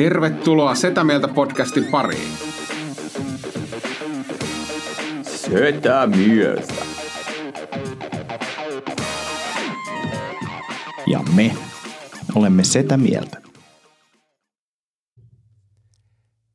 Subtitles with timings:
[0.00, 2.32] Tervetuloa Setä Mieltä podcastin pariin.
[5.22, 6.74] Setä mieltä.
[11.06, 11.56] Ja me
[12.34, 13.42] olemme Setä mieltä.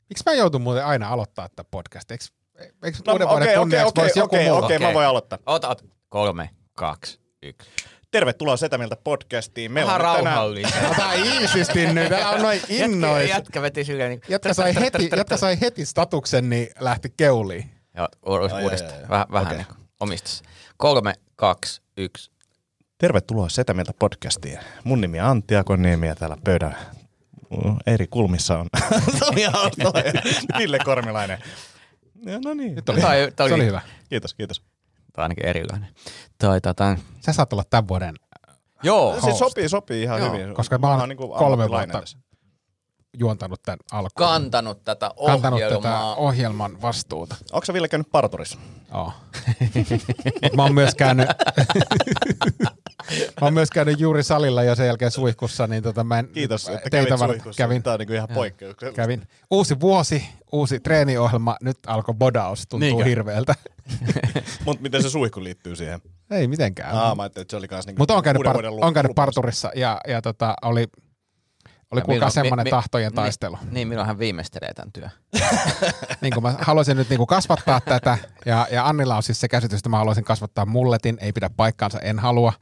[0.09, 2.17] Miksi mä joutun muuten aina aloittaa tätä podcastia?
[2.59, 4.63] Eikö, eikö No, uuden vuoden okei, okei, kunniaksi okei, voisi joku okei, muu?
[4.63, 5.39] okei, mä voin aloittaa.
[5.45, 5.83] Ota, ota.
[6.09, 7.69] Kolme, kaksi, yksi.
[8.15, 9.71] Tervetuloa Setä Mieltä podcastiin.
[9.71, 10.35] Meillä Vähän nyt tänään...
[10.35, 10.87] rauhallista.
[10.91, 13.21] Ota iisisti nyt, älä on noin innois.
[13.21, 14.21] Jätkä, jätkä veti silleen niin...
[14.29, 17.71] Jätkä sai, heti, jätkä sai heti statuksen, niin lähti keuliin.
[17.97, 18.07] Joo,
[18.63, 19.09] uudestaan.
[19.09, 19.57] Vähän, vähän Okei.
[19.57, 19.67] niin
[19.99, 20.43] omistus.
[20.77, 22.31] Kolme, kaksi, yksi.
[22.97, 24.59] Tervetuloa Setä Mieltä podcastiin.
[24.83, 26.77] Mun nimi on Antti Akoniemi ja täällä pöydän
[27.87, 28.67] eri kulmissa on
[29.19, 30.21] Tomi Aaltola ja
[30.57, 31.39] Ville Kormilainen.
[32.25, 32.75] Ja, no niin.
[32.75, 33.07] Nyt oli, se
[33.43, 33.81] oli oli- hyvä.
[34.09, 34.74] Kiitos, kiitos.
[35.15, 35.89] Tai ainakin erilainen.
[36.39, 36.97] Toi, tota...
[37.25, 38.15] Sä saat olla tämän vuoden,
[38.83, 40.55] Joo, Siis sopii, sopii ihan Joo, hyvin.
[40.55, 42.17] koska mä oon niinku kolme vuotta tässä.
[43.17, 44.11] juontanut tämän alkuun.
[44.29, 46.15] kantanut tätä Kantanut tätä ohjelmaa.
[46.15, 47.35] ohjelman vastuuta.
[47.51, 48.57] Onko sä Ville käynyt parturissa?
[48.93, 49.11] Oo.
[50.43, 51.27] Mut mä oon myös käynyt,
[53.41, 56.69] mä oon myös käynyt juuri salilla ja sen jälkeen suihkussa, niin tota mä en Kiitos,
[56.69, 57.57] että teitä kävit varten suihkussa.
[57.63, 57.83] kävin.
[57.83, 58.35] Tää on niinku ihan Joo.
[58.35, 59.01] poikkeuksellista.
[59.01, 59.27] Kävin.
[59.51, 63.03] Uusi vuosi, uusi treeniohjelma, nyt alkoi bodaus, tuntuu Niinkö?
[63.05, 63.55] hirveältä.
[64.65, 65.99] Mut miten se suihku liittyy siihen?
[66.31, 66.95] Ei mitenkään.
[66.95, 69.71] Aa, mä ajattelin, että se oli kans niinku Mutta on käynyt, par- on käynyt parturissa
[69.75, 70.87] ja, ja tota, oli,
[71.91, 73.57] oli Ja kuulkaa semmoinen mi- mi- tahtojen niin- taistelu.
[73.71, 75.09] Niin, milloin hän viimeistelee tämän työn.
[76.21, 79.47] niin kuin mä haluaisin nyt niin kuin kasvattaa tätä, ja, ja Annilla on siis se
[79.47, 82.53] käsitys, että mä haluaisin kasvattaa mulletin, ei pidä paikkaansa, en halua.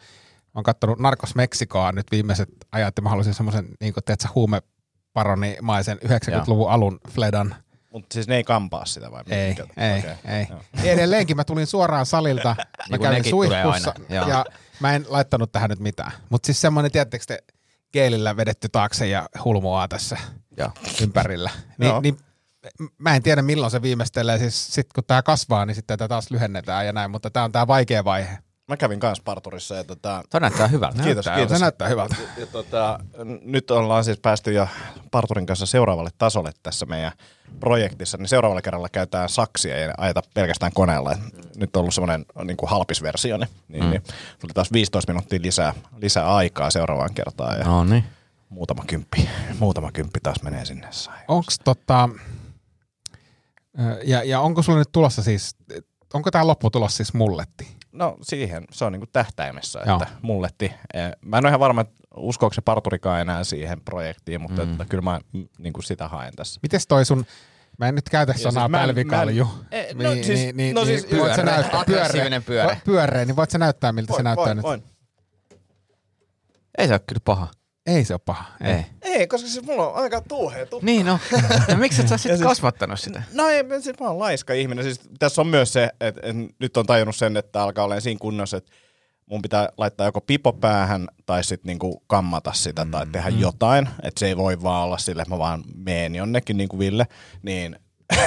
[0.54, 4.04] Mä oon kattonut Narcos Meksikoa nyt viimeiset ajat, että mä haluaisin semmoisen, niin kuin,
[4.36, 7.56] huumeparonimaisen 90-luvun alun fledan.
[7.92, 9.24] Mutta siis ne ei kampaa sitä vai?
[9.30, 10.48] Ei, ei, Okei, ei.
[10.50, 10.62] joo.
[10.84, 14.46] Ja edelleenkin mä tulin suoraan salilta, mä Niin kuin kävin suihkussa, ja
[14.80, 16.12] mä en laittanut tähän nyt mitään.
[16.30, 17.44] Mutta siis semmoinen, tiedättekö te,
[17.94, 20.18] geelillä vedetty taakse ja hulmoaa tässä
[20.58, 20.70] Joo.
[21.02, 21.50] ympärillä.
[21.80, 22.02] Joo.
[22.02, 22.20] Ni, niin,
[22.98, 26.32] mä en tiedä milloin se viimeistelee, siis sit kun tämä kasvaa, niin sitten tätä taas
[26.32, 28.38] lyhennetään ja näin, mutta tämä on tämä vaikea vaihe.
[28.68, 31.04] Mä kävin kans parturissa ja tota, Toi näyttää hyvältä.
[31.04, 31.58] Kiitos, Näyttää- kiitos.
[31.58, 32.16] Se näyttää hyvältä.
[32.22, 33.00] Ja, ja tota,
[33.42, 34.68] nyt ollaan siis päästy jo
[35.12, 37.12] Parturin kanssa seuraavalle tasolle tässä meidän
[37.60, 41.12] projektissa, niin seuraavalla kerralla käytetään saksia ja ajeta pelkästään koneella.
[41.12, 41.20] Et
[41.56, 44.04] Nyt on ollut semmoinen niin kuin halpisversio, niin, niin, niin
[44.40, 48.04] tuli taas 15 minuuttia lisää, lisää aikaa seuraavaan kertaan ja No niin.
[48.50, 50.90] muutama kymppi, muutama kymppi taas menee sinne.
[51.28, 52.10] Onks tota,
[54.04, 55.56] ja, ja onko sulla nyt tulossa siis,
[56.14, 57.68] onko tämä lopputulos siis mulletti?
[57.94, 59.96] No siihen, se on niin kuin tähtäimessä, Joo.
[60.02, 60.66] että mulletti.
[60.94, 64.72] eh, Mä en ole ihan varma, että uskoako se parturikaan enää siihen projektiin, mutta mm.
[64.72, 65.20] että kyllä mä
[65.58, 66.60] niin kuin sitä haen tässä.
[66.64, 67.26] Mites toi sun,
[67.80, 69.48] mä en nyt käytä sanaa siis pälvikalju.
[69.72, 71.56] eh, no siis- no siis voit sä pyöreä.
[71.56, 72.44] näyttää, Aggressiivinen
[72.86, 73.26] pyöreä.
[73.26, 74.64] niin voit sä näyttää, miltä se näyttää voin, nyt?
[74.64, 74.84] voin.
[76.78, 77.48] Ei se ole kyllä paha.
[77.86, 78.46] Ei se ole paha.
[78.62, 78.74] Ei.
[78.74, 78.86] Ei,
[79.30, 80.86] koska siis mulla on aika tuuhea tukka.
[80.86, 81.20] Niin no.
[81.68, 83.24] Ja miksi et sä sit Ja siis- kasvattanut sitä?
[83.34, 84.84] No ei, siis mä oon laiska ihminen.
[84.84, 88.20] Siis tässä on myös se, että, että nyt on tajunnut sen, että alkaa olla siinä
[88.20, 88.72] kunnossa, että
[89.26, 93.90] mun pitää laittaa joko pipo päähän tai sitten niinku kammata sitä tai tehdä jotain.
[94.04, 97.08] Että se ei voi vaan olla sille, että mä vaan meen jonnekin niin kuin Ville.
[97.44, 97.76] Niin,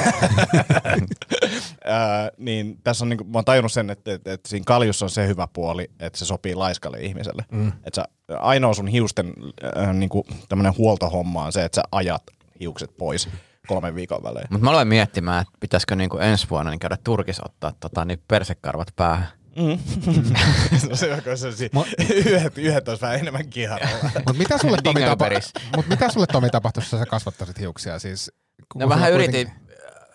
[1.84, 5.10] Ää, niin tässä on niinku, mä oon tajunnut sen, että, että, että siinä kaljussa on
[5.10, 7.44] se hyvä puoli, että se sopii laiskalle ihmiselle.
[7.53, 7.69] Mm.
[7.69, 8.04] Että sä,
[8.38, 9.34] ainoa sun hiusten
[9.78, 12.22] äh, niinku, tämmönen huoltohomma on se, että sä ajat
[12.60, 13.28] hiukset pois
[13.69, 14.47] kolmen viikon välein.
[14.50, 18.22] Mutta mä aloin miettimään, että pitäisikö niinku ensi vuonna niin käydä Turkissa ottaa tota, niin
[18.28, 19.28] persekarvat päähän.
[20.88, 21.70] no se on se,
[22.15, 23.98] yhdet, yhdet olisi vähän enemmän kiharalla.
[24.15, 25.28] Mutta mitä sulle Tomi, tapa-
[25.76, 27.98] mut mitä sulle Tomi tapahtuisi, jos sä kasvattaisit hiuksia?
[27.98, 28.33] Siis,
[28.74, 29.66] No vähän kuitenkin- yritin,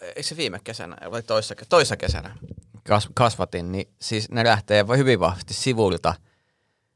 [0.02, 2.38] eikö se viime kesänä, vai toissa, toissa kesänä
[2.84, 6.14] kas, kasvatin, niin siis ne lähtee hyvin vahvasti sivuilta.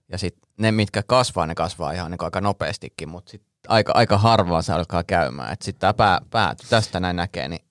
[0.09, 4.17] Ja sitten ne, mitkä kasvaa, ne kasvaa ihan niin aika nopeastikin, mutta sit aika, aika
[4.17, 5.53] harvaan se alkaa käymään.
[5.53, 7.64] Että sitten tämä pää, pää, tästä näin näkee, niin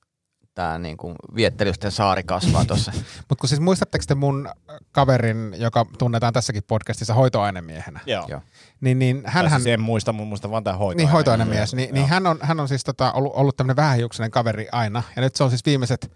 [0.55, 2.93] tämä niinku viettelysten saari kasvaa tuossa.
[3.29, 4.49] Mutta kun siis muistatteko te mun
[4.93, 8.27] kaverin, joka tunnetaan tässäkin podcastissa hoitoainemiehenä, Joo.
[8.29, 8.41] Joo.
[8.81, 10.97] niin, niin Hän, hänhän, siis en muista, mun muista vaan tämä hoito.
[10.97, 14.69] niin hoitoainemies, niin, niin hän, on, hän on siis tota, ollut, ollut tämmöinen vähähiuksinen kaveri
[14.73, 16.12] aina, ja nyt se on siis viimeiset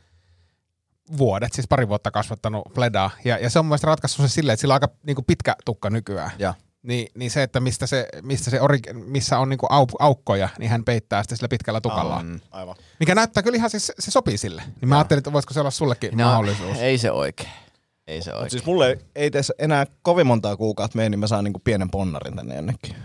[1.19, 4.55] vuodet, siis pari vuotta kasvattanut pledaa, ja, ja se on mun mielestä ratkaissut se silleen,
[4.55, 6.31] että sillä on aika niin pitkä tukka nykyään.
[6.39, 6.55] Joo.
[6.83, 10.71] Niin, niin se, että mistä, se, mistä se ori, missä on niinku au, aukkoja, niin
[10.71, 12.27] hän peittää sitten sillä pitkällä tukallaan.
[12.27, 12.77] Mm, aivan.
[13.01, 14.63] Mikä näyttää kyllä ihan siis, se sopii sille.
[14.81, 16.79] Niin mä ajattelin, että voisiko se olla sullekin No, mahdollisuus.
[16.79, 17.51] ei se oikein.
[18.07, 18.51] Ei se Mut oikein.
[18.51, 21.91] siis mulle ei- ei tässä enää kovin montaa kuukautta mene, niin mä saan niinku pienen
[21.91, 22.97] ponnarin tänne jonnekin.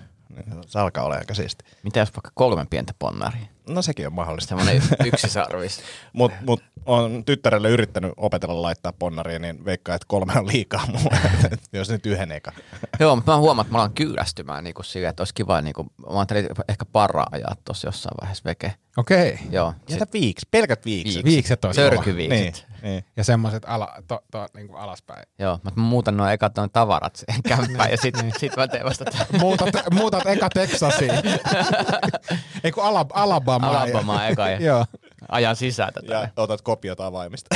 [0.65, 1.63] Se alkaa olla aika siisti.
[1.83, 3.45] Mitä jos vaikka kolme pientä ponnaria?
[3.67, 4.49] No sekin on mahdollista.
[4.49, 5.81] Semmoinen yksi sarvis.
[6.13, 11.19] Mutta mut on tyttärelle yrittänyt opetella laittaa ponnaria, niin veikkaa, että kolme on liikaa mulle,
[11.73, 12.51] jos nyt yhden eka.
[12.99, 15.73] Joo, mutta mä huomaan, että mä alan kyllästymään niin kuin silleen, että olisi kiva, niin
[15.73, 18.73] kuin, mä ajattelin ehkä parraa ajaa tuossa jossain vaiheessa veke.
[18.97, 19.39] Okei.
[19.49, 21.25] Joo, Jätä viiksi, pelkät viikset.
[21.25, 21.73] Viikset kova.
[21.73, 22.39] Sörkyviikset.
[22.39, 23.05] Niin, niin.
[23.17, 25.23] Ja semmoiset ala, to, to, niin kuin alaspäin.
[25.39, 28.85] Joo, mutta mä muutan noin ekat noin tavarat siihen kämppään ja sit, sit mä teen
[28.85, 29.05] vasta
[29.39, 31.11] Muutat, muutat eka Texasiin.
[32.63, 33.67] Ei kun Alab, Alabama.
[33.67, 34.85] Alabamaa eka ja Joo.
[35.29, 36.13] ajan sisään tätä.
[36.13, 37.55] Ja otat kopiot avaimista.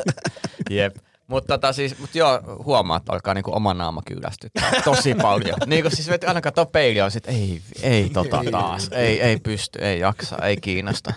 [0.70, 0.96] Jep.
[1.26, 5.56] Mutta tota siis, mut joo, huomaa, että alkaa niinku oma naama kyllästyttää tosi paljon.
[5.66, 9.78] niinku siis että aina katsoo peiliä on sit, ei, ei tota taas, ei, ei pysty,
[9.78, 11.12] ei jaksa, ei kiinnosta.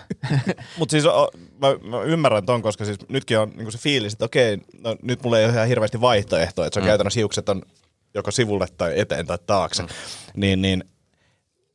[0.78, 4.24] Mutta siis o, mä, mä, ymmärrän ton, koska siis nytkin on niinku se fiilis, että
[4.24, 6.88] okei, no, nyt mulla ei ole ihan hirveästi vaihtoehtoja, että se on mm.
[6.88, 7.62] käytännössä hiukset on
[8.14, 9.82] joko sivulle tai eteen tai taakse.
[9.82, 9.88] Mm.
[10.36, 10.84] Niin, niin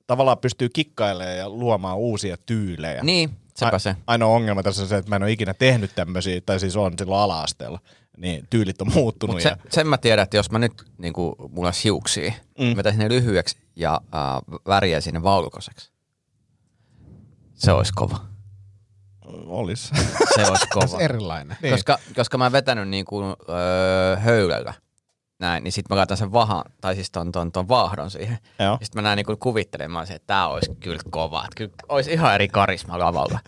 [0.07, 3.03] tavallaan pystyy kikkailemaan ja luomaan uusia tyylejä.
[3.03, 3.95] niin, sepä se.
[4.07, 6.93] Ainoa ongelma tässä on se, että mä en ole ikinä tehnyt tämmöisiä, tai siis on
[6.97, 7.79] silloin ala-asteella.
[8.17, 9.35] Niin tyylit on muuttunut.
[9.35, 9.49] Mut ja...
[9.49, 12.75] se, sen mä tiedän, että jos mä nyt niinku, mulla olisi hiuksia, mm.
[12.75, 15.91] mä tein ne lyhyeksi ja äh, väriäisin ne valkoiseksi.
[17.53, 18.34] Se olisi kova.
[19.45, 19.91] Olis.
[20.35, 20.87] Se olisi kova.
[20.97, 21.57] Se erilainen.
[21.61, 21.73] Niin.
[21.73, 24.73] Koska, koska mä oon vetänyt niinku, öö, höylällä
[25.39, 28.37] näin, niin sit mä laitan sen vahan, tai siis ton, ton, ton vaahdon siihen.
[28.59, 28.77] Joo.
[28.79, 31.39] Ja sit mä näin niinku kuvittelemaan se, että tää olisi kyllä kova.
[31.39, 33.39] Että kyllä olisi ihan eri karisma lavalla.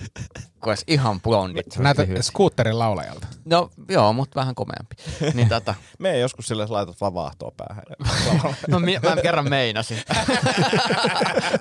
[0.59, 1.77] kun olisi ihan blondit.
[1.97, 2.25] Lyhyet.
[2.25, 3.27] skuutterin laulajalta.
[3.45, 4.95] No joo, mutta vähän komeampi.
[5.33, 7.83] niin tota, Me joskus sille laitat vaan vaahtoa päähän.
[8.67, 10.01] no mä kerran meinasin.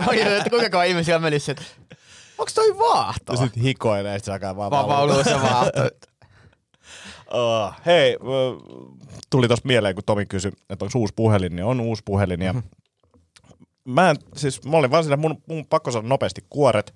[0.07, 1.65] Oikein, että kuinka kauan ihmisiä menisi, että
[2.39, 3.33] onks toi vaahto?
[3.33, 5.81] ja sitten hikoilee, sit se alkaa vaan vauluu se vaahto.
[7.27, 8.63] Uh, hei, uh,
[9.31, 12.43] tuli tosta mieleen, kun Tomi kysyi, että onko uusi puhelin, niin on uusi puhelin.
[12.43, 12.55] Ja
[13.85, 16.95] mä, en, siis, mä olin vaan siinä, mun, mun pakko saada nopeasti kuoret.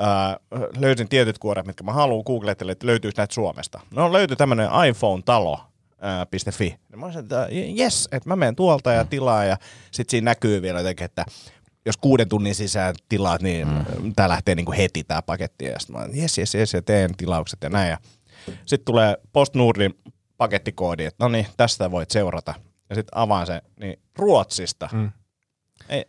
[0.00, 2.22] Uh, löysin tietyt kuoret, mitkä mä haluan.
[2.26, 3.80] Googlettelin, että löytyisi näitä Suomesta.
[3.90, 5.52] No löytyi tämmönen iPhone-talo.
[5.52, 6.76] Uh, .fi.
[6.96, 9.56] Mä olisin, että jes, että mä menen tuolta ja tilaan ja
[9.90, 11.24] sit siinä näkyy vielä jotenkin, että
[11.88, 14.12] jos kuuden tunnin sisään tilaat, niin mm.
[14.16, 15.64] tää lähtee niinku heti tää paketti.
[15.64, 17.90] Ja sit mä olen, jes, jes, jes, ja teen tilaukset ja näin.
[17.90, 17.98] Ja
[18.66, 19.94] sitten tulee PostNordin
[20.36, 22.54] pakettikoodi, että no niin, tästä voit seurata.
[22.90, 24.88] Ja sitten avaan se, niin Ruotsista.
[24.92, 25.10] Mm.
[25.88, 26.04] Ei,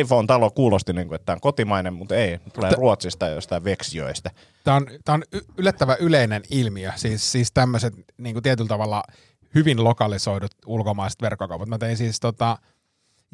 [0.00, 2.38] iPhone-talo kuulosti, niin kuin, että tämä on kotimainen, mutta ei.
[2.38, 4.30] Tulee Mutta- Ruotsista jostain Veksijoista.
[4.64, 5.22] Tämä on, tämä on
[5.58, 9.02] yllättävän yleinen ilmiö, siis, siis tämmöiset niin kuin tietyllä tavalla
[9.54, 11.68] hyvin lokalisoidut ulkomaiset verkkokaupat.
[11.68, 12.58] Mä tein siis tota,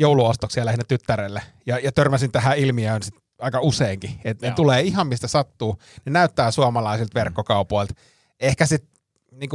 [0.00, 5.06] jouluostoksia lähinnä tyttärelle ja, ja törmäsin tähän ilmiöön sit aika useinkin, että ne tulee ihan
[5.06, 7.94] mistä sattuu, ne näyttää suomalaisilta verkkokaupoilta.
[8.41, 8.91] Ehkä sitten
[9.32, 9.50] niin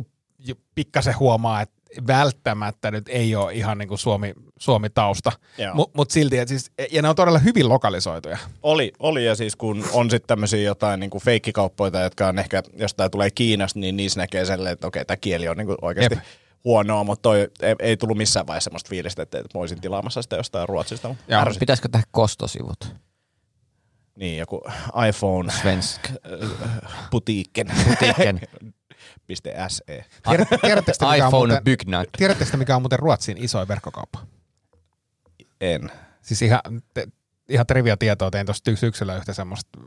[0.76, 1.76] pikkasen huomaa, että
[2.08, 5.32] välttämättä nyt ei ole ihan niin kuin Suomi, Suomi-tausta,
[5.74, 8.38] mutta mut silti, et siis, ja ne on todella hyvin lokalisoituja.
[8.64, 13.12] Oli, oli ja siis kun on sitten tämmöisiä jotain niin feikkikauppoita, jotka on ehkä jostain
[13.12, 16.24] tulee Kiinasta, niin niissä näkee sellainen, että okei, tämä kieli on niin kuin oikeasti Jep.
[16.66, 20.22] Huonoa, mutta toi ei, ei tullut missään vaiheessa semmoista fiilistä, että, että mä olisin tilaamassa
[20.22, 21.16] sitä jostain Ruotsista.
[21.28, 21.42] Joo.
[21.42, 21.60] ärsytti.
[21.60, 22.96] Pitäisikö tehdä kostosivut?
[24.16, 24.62] Niin, joku
[25.10, 26.02] iPhone Svensk.
[27.12, 27.68] butiikken.
[27.90, 28.40] Butiikken.
[29.68, 30.06] .se.
[30.30, 32.06] Tiedät- Tiedättekö te, mikä on iPhone Byggnad.
[32.18, 34.20] tiedättekö te, mikä on muuten Ruotsin isoin verkkokauppa?
[35.62, 35.92] En.
[36.22, 36.60] Siis ihan,
[36.94, 37.08] te,
[37.50, 39.80] ihan trivia tietoa tein tuossa syksyllä yhtä semmoista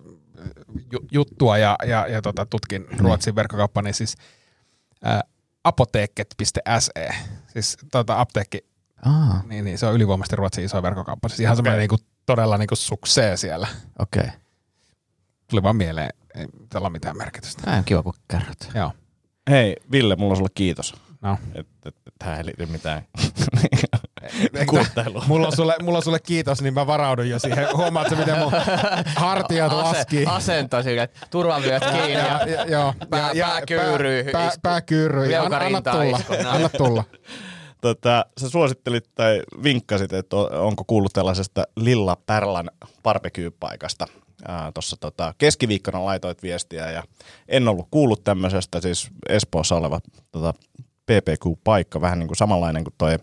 [0.92, 4.16] ju, juttua ja, ja, ja tota, tutkin Ruotsin verkkokauppaa, niin siis
[5.04, 5.20] ää,
[5.68, 7.08] apoteeket.se,
[7.52, 8.68] siis tota, apteekki,
[9.02, 11.28] Ah, niin, niin, se on ylivoimaisesti Ruotsin iso verkkokauppa.
[11.28, 11.96] Siis ihan semmoinen niinku,
[12.26, 13.66] todella niinku suksee siellä.
[13.98, 14.22] okei.
[14.22, 14.32] Okay.
[15.50, 17.62] Tuli vaan mieleen, ei tällä ole mitään merkitystä.
[17.62, 18.70] Tämä on kiva, kun kerrot.
[18.74, 18.92] Joo,
[19.50, 20.94] Hei, Ville, mulla on sulle kiitos.
[21.20, 21.38] no.
[21.54, 23.02] Että et, et, tähän ei liity mitään
[24.22, 25.24] Eikö- kulttailua.
[25.26, 27.66] Mulla on, sulle, mulla on sulle kiitos, niin mä varaudun jo siihen.
[27.76, 28.52] Huomaatko, miten mun
[29.16, 30.24] hartiat laski?
[30.26, 32.94] asento sille, turvavyöt kiinni ja, ja, joo.
[33.10, 34.24] Pää- pää kyyryy.
[34.24, 35.34] Pää, pää, pää kyyryy.
[35.34, 36.20] Anna, anna tulla.
[36.30, 36.46] näin.
[36.46, 37.04] Anna tulla.
[37.80, 42.70] Tota, sä suosittelit tai vinkkasit, että onko kuullut tällaisesta Lilla Pärlan
[43.02, 44.06] barbecue-paikasta.
[44.74, 47.02] Tuossa tota, keskiviikkona laitoit viestiä ja
[47.48, 50.00] en ollut kuullut tämmöisestä, siis Espoossa oleva
[50.32, 50.54] tota,
[51.08, 53.18] PPQ-paikka, vähän niin kuin samanlainen kuin toi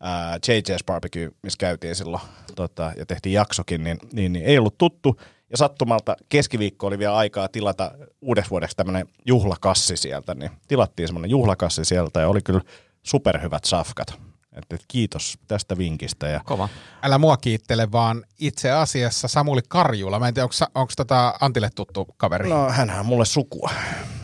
[0.00, 2.22] ää, JJ's Barbecue, missä käytiin silloin
[2.56, 5.20] tota, ja tehtiin jaksokin, niin, niin, niin ei ollut tuttu.
[5.50, 7.90] Ja sattumalta keskiviikko oli vielä aikaa tilata
[8.20, 12.60] uudeksi vuodeksi tämmöinen juhlakassi sieltä, niin tilattiin semmoinen juhlakassi sieltä ja oli kyllä
[13.02, 14.14] superhyvät safkat.
[14.52, 16.28] Et, et kiitos tästä vinkistä.
[16.28, 16.68] Ja Kova.
[17.02, 20.18] Älä mua kiittele, vaan itse asiassa Samuli Karjula.
[20.18, 22.48] Mä en tiedä, onko, onko tota Antille tuttu kaveri?
[22.48, 23.70] no, hänhän on mulle sukua.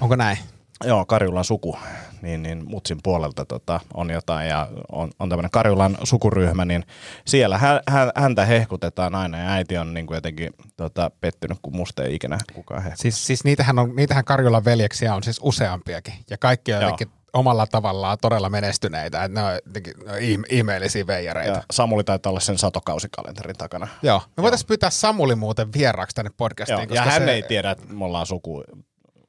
[0.01, 0.39] Onko näin?
[0.85, 1.79] Joo, Karjulan suku,
[2.23, 6.85] niin, niin Mutsin puolelta tota, on jotain ja on, on tämmöinen Karjulan sukuryhmä, niin
[7.27, 11.77] siellä hä, hä, häntä hehkutetaan aina ja äiti on niin kuin jotenkin tota, pettynyt, kun
[11.77, 13.03] musta ei ikinä kukaan hehkuta.
[13.03, 16.15] Siis, siis niitähän, on, niitähän Karjulan veljeksiä on siis useampiakin.
[16.31, 19.25] Ja kaikki on jotenkin omalla tavallaan todella menestyneitä.
[19.25, 21.53] Että ne on jotenkin ne on ihme- ihmeellisiä veijareita.
[21.53, 23.89] Ja Samuli taitaa olla sen satokausikalenterin takana.
[24.03, 24.23] Joo.
[24.37, 26.79] Me voitaisiin pyytää Samuli muuten vieraaksi tänne podcastiin.
[26.79, 28.65] Joo, koska ja hän se, ei tiedä, että me ollaan suku.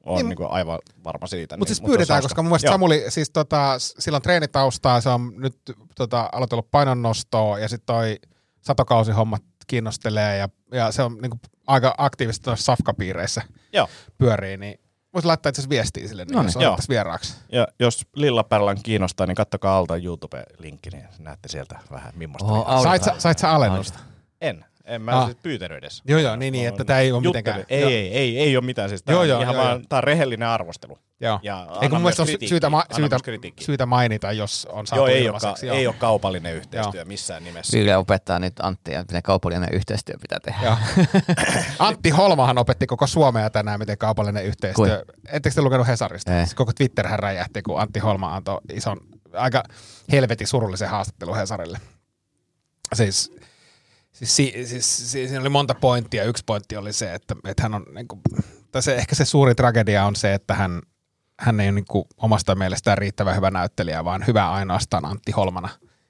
[0.06, 1.56] On Niin, niin, niin aivan varma siitä.
[1.56, 2.74] Mutta niin, siis mut se pyydetään, olisi koska mun mielestä Joo.
[2.74, 5.56] Samuli, siis tota, sillä on treenitaustaa, se on nyt
[5.96, 8.18] tota, aloitellut painonnostoa ja sitten toi
[8.60, 13.42] satokausihommat kiinnostelee ja, ja se on niinku aika aktiivisesti tuossa safkapiireissä
[13.72, 13.88] Joo.
[14.18, 14.80] pyörii, niin
[15.14, 16.48] voisi laittaa itse asiassa viestiä sille, niin, Noniin.
[16.48, 16.62] jos Joo.
[16.62, 17.34] otettaisiin vieraaksi.
[17.52, 22.48] Ja jos Lillapärlän kiinnostaa, niin kattokaa alta YouTube-linkki, niin näette sieltä vähän millaista.
[22.48, 22.82] Auta.
[22.82, 23.98] Sait, sä- sait sä alennusta?
[24.40, 24.64] En.
[24.84, 25.24] En mä Ah.
[25.24, 26.02] siis pyytänyt edes.
[26.08, 27.90] Joo, joo, niin, niin, että tää ei ole mitenkään- Ei, joo.
[27.90, 28.88] ei, ei, ei ole mitään.
[28.88, 29.86] Siis tää Joo, joo, ihan joo, vaan, joo.
[29.88, 30.98] tää on rehellinen arvostelu.
[31.20, 31.40] Joo.
[31.42, 33.18] Ja Eikö annan mun on syytä, ma- syytä,
[33.60, 35.66] syytä mainita, jos on saatu Joo, ei, ilmaiseksi.
[35.66, 37.78] olekaan, ei ole kaupallinen yhteistyö missään nimessä.
[37.78, 40.58] Ville opettaa nyt Anttia, miten kaupallinen yhteistyö pitää tehdä.
[40.62, 40.76] Joo.
[41.78, 45.04] Antti Holmahan opetti koko Suomea tänään, miten kaupallinen yhteistyö.
[45.32, 46.34] Ettekö te lukenut Hesarista?
[46.38, 46.44] Ei.
[46.44, 48.96] Siis Koko Twitterhän räjähti, kun Antti Holma antoi ison,
[49.32, 49.62] aika
[50.12, 51.78] helvetin surullisen haastattelun Hesarille.
[52.94, 53.32] Siis,
[54.12, 56.24] siis, si, siis, siis siinä oli monta pointtia.
[56.24, 58.20] Yksi pointti oli se, että, että hän on, niin kuin,
[58.72, 60.82] tai se, ehkä se suuri tragedia on se, että hän,
[61.40, 65.68] hän ei ole niin kuin, omasta mielestään riittävän hyvä näyttelijä, vaan hyvä ainoastaan Antti Holmana.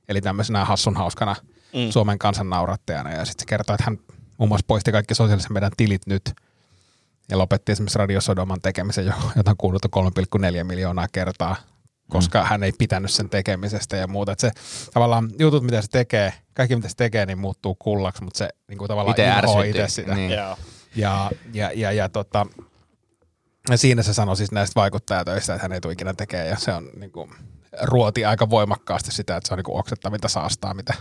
[0.08, 1.36] Eli tämmöisenä hassun hauskana
[1.74, 1.90] mm.
[1.90, 3.10] Suomen kansan naurattajana.
[3.10, 3.98] Ja sitten se kertoo, että hän
[4.38, 6.32] muun muassa poisti kaikki sosiaalisen median tilit nyt
[7.30, 11.56] ja lopetti esimerkiksi radiosodoman tekemisen, jo- jota on kuullut 3,4 miljoonaa kertaa,
[12.12, 12.46] koska mm.
[12.46, 14.32] hän ei pitänyt sen tekemisestä ja muuta.
[14.32, 14.50] Et se
[14.94, 18.78] tavallaan jutut, mitä se tekee, kaikki mitä se tekee, niin muuttuu kullaksi, mutta se niin
[18.78, 19.70] kuin tavallaan Ite inhoaa ärsytyy.
[19.70, 20.14] itse sitä.
[20.14, 20.30] Niin.
[20.30, 20.56] Joo.
[20.96, 22.46] Ja, ja, ja, ja, tota,
[23.70, 26.72] ja siinä se sanoi siis näistä vaikuttajatöistä, että hän ei tule ikinä tekemään ja se
[26.72, 27.30] on niin kuin,
[27.82, 30.94] ruoti aika voimakkaasti sitä, että se on niin kuin oksettavinta saastaa, mitä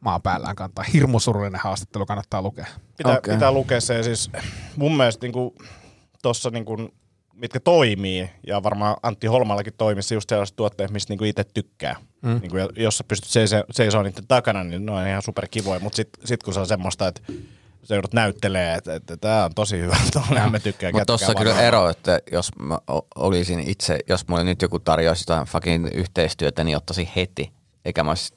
[0.00, 0.84] maan päällään kantaa.
[0.92, 2.66] Hirmu surullinen haastattelu kannattaa lukea.
[2.96, 3.34] Pitää, okay.
[3.34, 3.94] pitää lukea se.
[3.94, 4.30] ja Siis
[4.76, 5.52] mun mielestä niin
[6.22, 6.64] tuossa niin
[7.38, 11.96] mitkä toimii, ja varmaan Antti Holmallakin toimii se just sellaiset tuotteet, mistä niin itse tykkää.
[12.22, 12.40] Mm.
[12.40, 13.30] Niin kuin, jos sä pystyt
[13.70, 15.80] seisoo niiden takana, niin ne on ihan superkivoja.
[15.80, 17.20] Mutta sitten sit kun se on semmoista, että
[17.82, 20.92] sä joudut näyttelee, että, että tämä on tosi hyvä, tuolla me tykkään.
[20.94, 22.78] Mutta tossa vaan kyllä ero, että jos mä
[23.14, 27.57] olisin itse, jos mulle nyt joku tarjoaisi jotain fucking yhteistyötä, niin ottaisin heti.
[27.88, 28.32] Eikä mä olisin,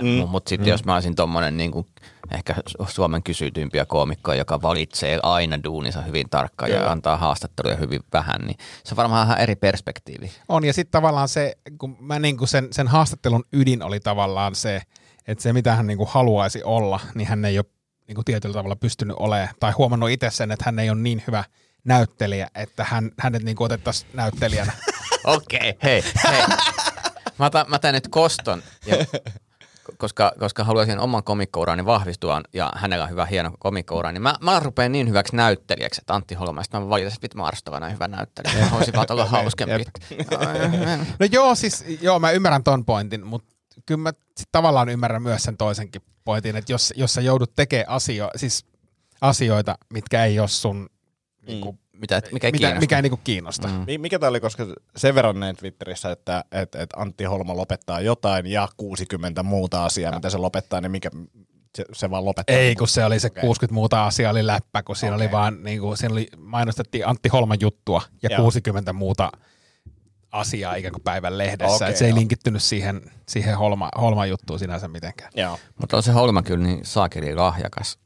[0.00, 0.28] mm.
[0.28, 0.70] mutta sitten mm.
[0.70, 1.86] jos mä olisin tommonen niin kuin,
[2.30, 8.00] ehkä Su- Suomen kysytyimpiä koomikkoja, joka valitsee aina duuninsa hyvin tarkkaan ja antaa haastatteluja hyvin
[8.12, 10.30] vähän, niin se on varmaan ihan eri perspektiivi.
[10.48, 14.54] On, ja sitten tavallaan se, kun mä niin kuin sen, sen haastattelun ydin oli tavallaan
[14.54, 14.82] se,
[15.26, 17.66] että se mitä hän niin kuin haluaisi olla, niin hän ei ole
[18.06, 21.22] niin kuin tietyllä tavalla pystynyt olemaan, tai huomannut itse sen, että hän ei ole niin
[21.26, 21.44] hyvä
[21.84, 24.72] näyttelijä, että hän, hänet niin kuin otettaisiin näyttelijänä.
[25.24, 26.42] Okei, okay, hei, hei.
[27.38, 28.96] Mä otan, mä teen nyt koston, ja,
[29.98, 34.60] koska, koska haluaisin oman komikkourani vahvistua ja hänellä on hyvä hieno komikkoura, niin mä, mä
[34.60, 38.54] rupean niin hyväksi näyttelijäksi, että Antti Holmaista mä valitan, että mä näin hyvä näyttelijä.
[38.54, 39.84] Mä haluaisin vaan olla hauskempi.
[41.18, 43.54] No joo, siis joo, mä ymmärrän ton pointin, mutta
[43.86, 47.88] kyllä mä sit tavallaan ymmärrän myös sen toisenkin pointin, että jos, jos sä joudut tekemään
[47.88, 48.66] asio, siis
[49.20, 50.90] asioita, mitkä ei ole sun,
[51.46, 52.80] niin kuin, Mitä, mikä ei mitä, kiinnosta.
[52.80, 53.68] mikä ei niin kuin kiinnosta.
[53.68, 53.84] Mm.
[53.86, 58.00] Mi- Mikä tämä oli, koska sen verran näin Twitterissä, että, että, että Antti Holma lopettaa
[58.00, 61.10] jotain ja 60 muuta asiaa, mitä se lopettaa, niin mikä
[61.76, 62.56] se, se vaan lopettaa.
[62.56, 63.40] Ei, kun se oli se Okei.
[63.40, 65.26] 60 muuta asiaa oli läppä, kun siinä Okei.
[65.26, 68.42] oli vaan, niin kuin, siinä oli, mainostettiin Antti Holman juttua ja Joo.
[68.42, 69.32] 60 muuta
[70.32, 71.84] asiaa ikään kuin päivän lehdessä.
[71.84, 72.18] Okay, se ei joo.
[72.18, 75.30] linkittynyt siihen, siihen Holma, Holman juttuun sinänsä mitenkään.
[75.36, 75.58] Joo.
[75.80, 77.98] Mutta on se Holma kyllä niin saakeli lahjakas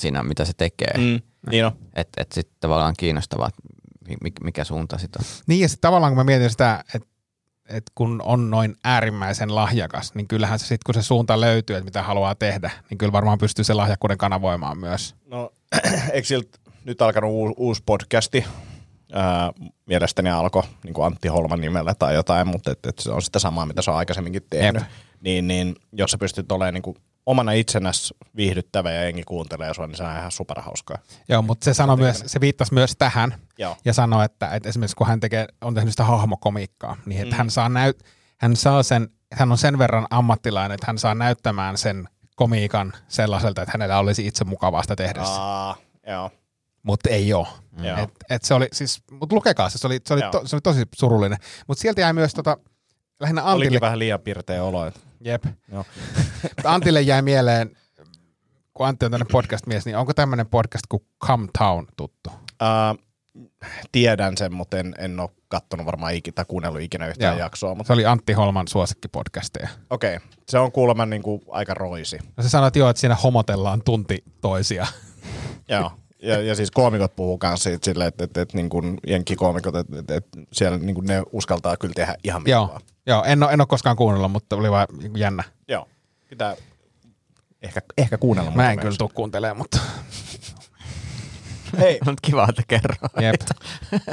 [0.00, 0.94] siinä, mitä se tekee.
[0.96, 1.20] Mm.
[1.50, 1.72] Niin on.
[1.94, 3.50] Että et sitten tavallaan kiinnostavaa,
[4.42, 5.26] mikä suunta sitä on.
[5.46, 7.08] Niin ja sitten tavallaan kun mä mietin sitä, että
[7.68, 11.84] et kun on noin äärimmäisen lahjakas, niin kyllähän se sitten kun se suunta löytyy, että
[11.84, 15.14] mitä haluaa tehdä, niin kyllä varmaan pystyy sen lahjakkuuden kanavoimaan myös.
[15.26, 15.52] No,
[16.12, 18.44] eikö siltä nyt alkanut uusi, uusi podcasti?
[19.12, 19.52] Ää,
[19.86, 23.38] mielestäni alkoi niin kuin Antti Holman nimellä tai jotain, mutta et, et se on sitä
[23.38, 24.82] samaa, mitä se on aikaisemminkin tehnyt.
[24.82, 24.90] Jep.
[25.20, 26.96] Niin, niin, jos sä pystyt olemaan niin kuin
[27.28, 30.98] omana itsenäs viihdyttävä ja jengi kuuntelee sua, niin se on ihan superhauskaa.
[31.28, 33.76] Joo, mutta se, sanoi myös, se viittasi myös tähän Joo.
[33.84, 37.38] ja sanoi, että, että esimerkiksi kun hän tekee, on tehnyt sitä hahmokomiikkaa, niin että mm.
[37.38, 38.04] hän, saa näyt,
[38.38, 43.62] hän, saa sen, hän on sen verran ammattilainen, että hän saa näyttämään sen komiikan sellaiselta,
[43.62, 45.42] että hänellä olisi itse mukavaa sitä tehdessä.
[45.42, 46.30] Aa, joo.
[46.82, 47.48] mutta ei ole.
[47.82, 47.98] Joo.
[47.98, 50.30] Et, et se oli, siis, mutta lukekaa se, se oli, se oli, Joo.
[50.30, 51.38] to, se oli tosi surullinen.
[51.66, 52.56] Mutta sieltä jäi myös tota,
[53.20, 54.86] lähinnä Antille, Olikin vähän liian pirteä olo.
[54.86, 55.44] että- jep.
[55.72, 55.84] Joo.
[56.64, 57.76] Antille jäi mieleen,
[58.74, 62.30] kun Antti on tämmöinen podcast-mies, niin onko tämmöinen podcast kuin Come Town tuttu?
[62.30, 63.04] Uh,
[63.92, 67.44] tiedän sen, mutta en, en ole kattonut varmaan ikinä tai kuunnellut ikinä yhtään Joo.
[67.44, 67.74] jaksoa.
[67.74, 69.68] Mutta Se oli Antti Holman suosikkipodcasteja.
[69.90, 70.28] okei, okay.
[70.48, 72.18] se on kuulemma niin kuin aika roisi.
[72.36, 74.86] No se sanoi, että joo, että siinä homotellaan tunti toisia.
[75.68, 75.92] Joo.
[76.22, 79.98] Ja, ja siis koomikot puhuu myös siitä silleen, että, että, että niin kuin jenkkikoomikot, että,
[79.98, 82.80] että, että siellä niin kuin ne uskaltaa kyllä tehdä ihan mitä joo, vaan.
[83.06, 85.44] joo en, ole, en ole koskaan kuunnellut, mutta oli vaan niinku jännä.
[85.68, 85.88] Joo.
[86.30, 86.56] Pitää
[87.62, 88.50] ehkä, ehkä kuunnella.
[88.50, 89.78] Mä en muuten kyllä tuu kuuntelemaan, mutta
[91.78, 93.12] Hei, On kiva, että kerroit.
[93.20, 93.40] jep.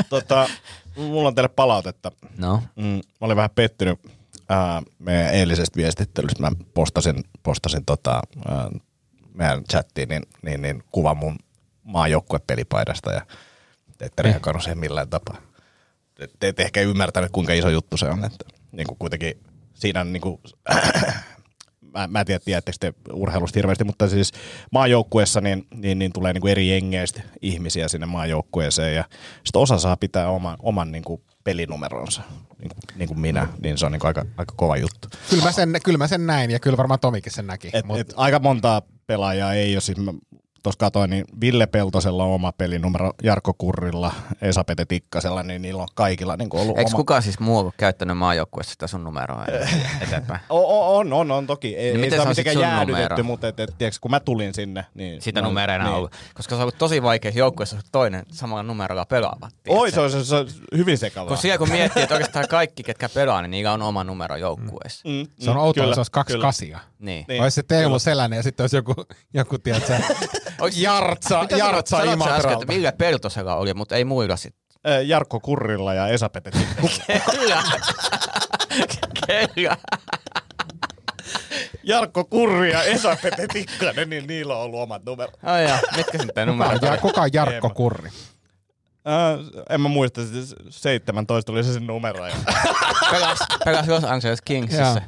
[0.10, 0.50] tota,
[0.98, 2.12] mulla on teille palautetta.
[2.38, 2.64] No.
[2.76, 4.00] Mm, mä olin vähän pettynyt
[4.50, 6.42] ää, meidän eilisestä viestittelystä.
[6.42, 8.70] Mä postasin, postasin tota, ää,
[9.34, 11.36] meidän chattiin niin, niin, niin kuvan mun
[11.86, 13.22] maajoukkuepelipaidasta ja
[13.98, 15.38] te ette reagoinut siihen millään tapaa.
[16.16, 18.26] Te, te ette ehkä ymmärtänyt, kuinka iso juttu se on.
[18.26, 20.40] Että, niin kuin kuitenkin siinä on niin kuin,
[21.94, 24.32] mä, mä en tiedä, tiedättekö te urheilusta hirveästi, mutta siis
[24.72, 29.04] maajoukkueessa niin, niin, niin tulee niin kuin eri jengeistä ihmisiä sinne maajoukkueeseen ja
[29.44, 32.22] sitten osa saa pitää oman, oman niin kuin pelinumeronsa,
[32.60, 35.08] niin kuin, niin kuin minä, niin se on niin kuin aika, aika kova juttu.
[35.30, 37.70] Kyllä mä, sen, kyllä mä sen näin ja kyllä varmaan Tomikin sen näki.
[37.74, 40.14] Et, Mut, et aika montaa pelaajaa ei ole, siis mä
[40.66, 45.88] tuossa katsoin, niin Ville Peltosella on oma pelinumero, Jarkko Kurrilla, Esa-Pete Tikkasella, niin niillä on
[45.96, 46.98] kaikilla niin ollut Eikö oma...
[46.98, 49.46] kukaan siis muu ole käyttänyt maajoukkueessa sitä sun numeroa
[50.02, 50.40] eteenpäin?
[50.50, 51.76] O- o- on, on, on toki.
[51.76, 53.24] Ei, Niin ei miten sitä se on mitenkään jäädytetty, numero?
[53.24, 55.22] mutta et, et, tiiäks, kun mä tulin sinne, niin...
[55.22, 55.96] Sitä numeroa enää niin.
[55.96, 56.12] ollut.
[56.34, 59.54] Koska se on ollut tosi vaikea joukkueessa, toinen samalla numerolla pelaavat.
[59.68, 61.28] Oi, se on, se, se on hyvin sekavaa.
[61.28, 65.10] Kun siellä kun miettii, että oikeastaan kaikki, ketkä pelaa, niin niillä on oma numero joukkueessa.
[65.10, 66.46] Mm, se on mm, outoa, se olisi kaksi kyllä.
[66.46, 66.80] kasia.
[67.00, 67.26] Niin.
[67.28, 68.00] Niin, olisi se Teemu.
[68.00, 68.96] Selänen ja sitten olisi joku,
[69.34, 69.94] joku tiedätkö,
[70.62, 72.68] Oiks- Jartsa, Mitä Jartsa sanot äsken, että Imatralta.
[72.68, 74.56] Ville Peltosella oli, mutta ei muilla sit.
[74.88, 77.32] Äh, Jarkko Kurrilla ja Tikkasella.
[77.32, 77.64] Kyllä.
[79.56, 79.78] Kyllä.
[81.84, 85.36] Jarkko Kurri ja Esa-Pete Tikkanen, niin niillä on ollut omat numerot.
[85.44, 86.98] Ai ja, mitkä sitten Kuka numerot ja, oli?
[86.98, 87.70] kuka on Jarkko Eema.
[87.76, 88.10] Kurri?
[89.08, 92.26] Äh, en mä muista, siis 17 oli se sen numero.
[93.12, 95.02] Pelas, pelas Los Angeles Kingsissä.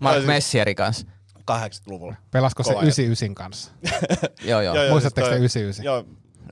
[0.00, 0.24] Mark.
[0.24, 1.06] Messieri kanssa.
[1.50, 2.14] 80-luvulla.
[2.30, 3.72] Pelasko se Kova 99 kanssa?
[4.50, 4.74] Joo, joo.
[4.90, 5.84] Muistatteko siis te toi- 99?
[5.84, 6.04] Joo.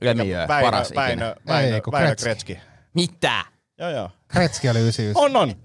[0.03, 1.01] Väinö, paras ikinä.
[1.01, 2.23] Väinö, Väinö, Väinö Gretzky.
[2.23, 2.59] Kretski.
[2.93, 3.45] Mitä?
[3.79, 4.11] Joo, joo.
[4.27, 5.23] Kretski oli 99.
[5.23, 5.55] On, on.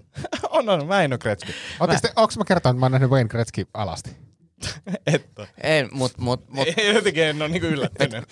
[0.57, 0.87] on, on.
[0.87, 1.53] Väinö Kretski.
[1.79, 4.17] Onko mä kertonut, että mä oon nähnyt Wayne Gretzky alasti?
[5.13, 5.47] Et ole.
[5.63, 8.23] En, mut, mut, mut Ei, Jotenkin en ole niinku yllättynyt.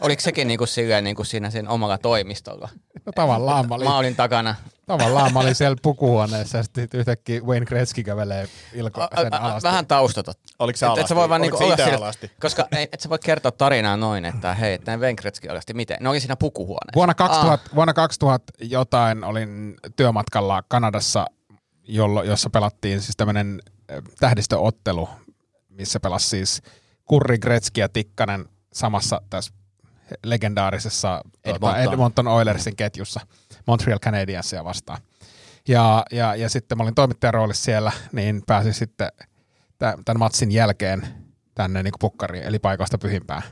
[0.00, 2.68] oliko sekin niinku silleen niinku siinä sen omalla toimistolla?
[3.06, 4.54] No tavallaan mä olin, Mä olin takana.
[4.86, 9.68] tavallaan mä olin siellä pukuhuoneessa ja sitten yhtäkkiä Wayne Gretzky kävelee ilko sen alasti.
[9.68, 10.38] vähän taustatot.
[10.58, 11.00] Oliko se Et- alasti?
[11.00, 12.30] Et sä voi vaan niinku se olla ite sillä, alasti?
[12.40, 15.74] koska ei, et sä voi kertoa tarinaa noin, että hei, että näin Venkretski alasti.
[15.74, 15.96] Miten?
[16.00, 16.94] Ne oli siinä pukuhuoneessa.
[16.96, 21.26] Vuonna 2000, vuonna 2000 jotain olin työmatkalla Kanadassa,
[21.84, 23.62] jollo, jossa pelattiin siis tämmöinen
[24.20, 25.08] tähdistöottelu,
[25.68, 26.62] missä pelasi siis
[27.04, 29.52] Kurri, Gretzky ja Tikkanen samassa tässä
[30.24, 31.60] legendaarisessa Edmonton.
[31.60, 33.20] Tuota, Edmonton Oilersin ketjussa
[33.66, 34.98] Montreal Canadiensia vastaan.
[35.68, 39.08] Ja, ja, ja sitten mä olin toimittajan roolissa siellä, niin pääsin sitten
[39.78, 41.06] tä- tämän matsin jälkeen
[41.54, 43.42] tänne niin pukkariin, eli paikoista pyhimpään.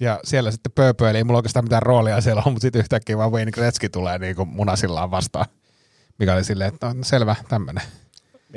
[0.00, 3.32] Ja siellä sitten pööpöili, ei mulla oikeastaan mitään roolia siellä on, mutta sitten yhtäkkiä vaan
[3.32, 5.46] Wayne Gretzky tulee niin kuin munasillaan vastaan.
[6.18, 7.82] Mikä oli silleen, että no, selvä, tämmönen.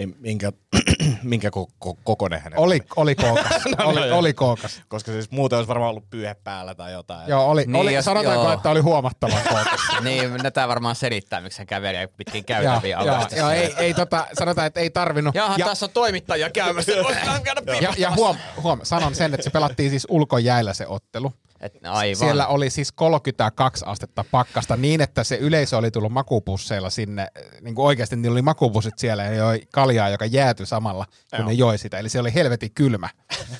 [0.05, 0.51] Mi- Minkä,
[1.23, 3.45] minkä ko- ko- kokoinen hänen Oli, oli kookas,
[3.83, 4.17] oli, joo.
[4.19, 4.81] oli kookas.
[4.87, 7.29] Koska siis muuten olisi varmaan ollut pyyhe päällä tai jotain.
[7.29, 8.53] Joo, oli, Niin, niin, oli jos- sanotaanko, joo.
[8.53, 9.79] että oli huomattavan kookas.
[10.03, 13.35] Niin, tätä varmaan selittää, miksi hän käveli pitkin käytäviä joo, alasti.
[13.35, 15.35] joo, ei, ei tota, sanotaan, että ei tarvinnut.
[15.35, 16.91] Jaha, ja, tässä on toimittajia käymässä.
[17.81, 21.33] Ja, ja huom, huom, sanon sen, että se pelattiin siis ulkojäällä se ottelu.
[21.61, 22.15] Et, aivan.
[22.15, 27.27] Siellä oli siis 32 astetta pakkasta niin, että se yleisö oli tullut makupusseilla sinne,
[27.61, 31.47] niin kuin oikeasti niillä oli makupussit siellä ja joi kaljaa, joka jäätyi samalla, kun Joo.
[31.47, 31.99] ne joi sitä.
[31.99, 33.09] Eli se oli helvetin kylmä.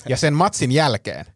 [0.08, 1.26] Ja sen matsin jälkeen,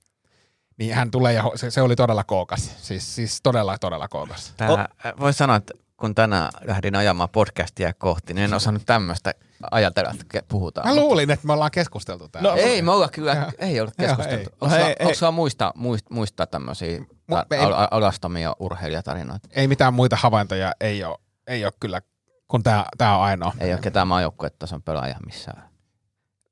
[0.79, 2.71] niin hän tulee ja se, se oli todella kookas.
[2.83, 4.53] Siis, siis todella, todella kookas.
[4.57, 4.89] Tää,
[5.21, 9.35] voi sanoa, että kun tänään lähdin ajamaan podcastia kohti, niin en osannut tämmöistä
[9.71, 10.89] ajatella, että puhutaan.
[10.89, 12.51] Mä luulin, että me ollaan keskusteltu täällä.
[12.51, 13.51] No, ei, me ollaan kyllä, Joo.
[13.59, 14.51] ei ollut keskusteltu.
[14.77, 14.95] ei.
[15.01, 19.49] Onko sulla, muista, muist, muistaa tämmöisiä Mu- ta- ei- al- al- alastomia urheilijatarinoita?
[19.53, 22.01] ei mitään muita havaintoja, ei ole, ei ole kyllä,
[22.49, 23.53] kun tää, tää on ainoa.
[23.61, 25.69] Ei ole ketään maajoukkuetason pelaajaa missään.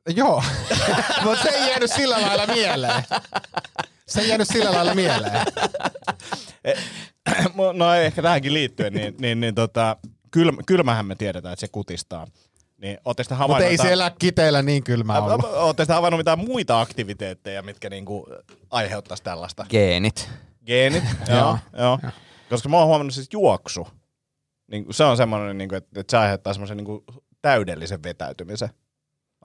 [0.08, 0.42] Joo,
[1.24, 3.04] mutta se ei jäänyt sillä lailla mieleen.
[4.12, 5.46] Se ei jäänyt sillä lailla mieleen.
[7.56, 9.96] Mu- no ei ehkä tähänkin liittyen, niin, niin, niin tota,
[10.30, 12.26] kylm, kylmähän me tiedetään, että se kutistaa.
[12.78, 13.70] Niin Mutta havainnut...
[13.70, 15.44] ei siellä kiteillä niin kylmä ollut.
[15.44, 18.26] Ootte sitä havainnut mitään muita aktiviteetteja, mitkä niinku
[18.70, 19.66] aiheuttaisi tällaista?
[19.70, 20.30] Geenit.
[20.66, 21.98] Geenit, joo, joo.
[22.50, 23.88] Koska mä oon huomannut siis juoksu.
[24.70, 27.04] Niin se on semmoinen, niin kuin, että, että se aiheuttaa semmoisen niin
[27.42, 28.68] täydellisen vetäytymisen.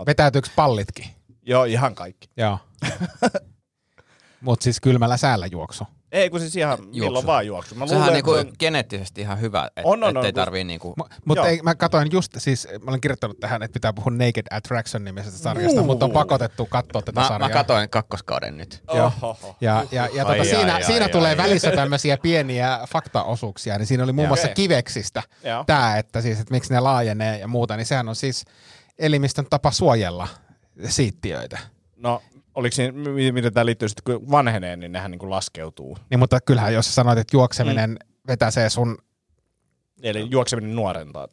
[0.06, 1.06] Vetäytyykö pallitkin?
[1.41, 2.30] Joo, ihan kaikki.
[2.38, 2.58] Joo.
[4.41, 5.84] Mutta siis kylmällä säällä juoksu.
[6.12, 7.00] Ei, kun siis ihan juoksu.
[7.00, 7.76] milloin vaan juoksu.
[7.76, 10.41] Mä Sehän on luulen, niinku on- geneettisesti ihan hyvä, et, On, on, on, ettei kun-
[10.41, 10.93] tarvii niinku...
[11.26, 15.39] Mutta mä katsoin just, siis mä olen kirjoittanut tähän, että pitää puhua Naked Attraction nimisestä
[15.39, 17.50] sarjasta, mutta on pakotettu katsoa tätä Mä, sarjaa.
[17.50, 18.84] mä katoin kakkoskauden nyt.
[18.93, 19.12] Joo.
[19.62, 21.38] Ja, ja, ja Ai, tota, siinä, ai, siinä ai, tulee ai.
[21.38, 25.23] välissä tämmöisiä pieniä faktaosuuksia, niin siinä oli muun muassa kiveksistä
[25.65, 28.45] tämä, että, siis, että miksi ne laajenee ja muuta, niin sehän on siis
[29.00, 30.28] elimistön tapa suojella
[30.88, 31.60] siittiöitä.
[31.97, 32.21] No,
[32.58, 35.98] oliko siinä, mi- miten tämä liittyy sitten, kun vanhenee, niin nehän niin kuin laskeutuu.
[36.10, 37.98] Niin, mutta kyllähän jos sanoit, että juokseminen mm.
[38.28, 38.98] vetäsee sun...
[40.04, 41.28] Eli juokseminen nuorentaa.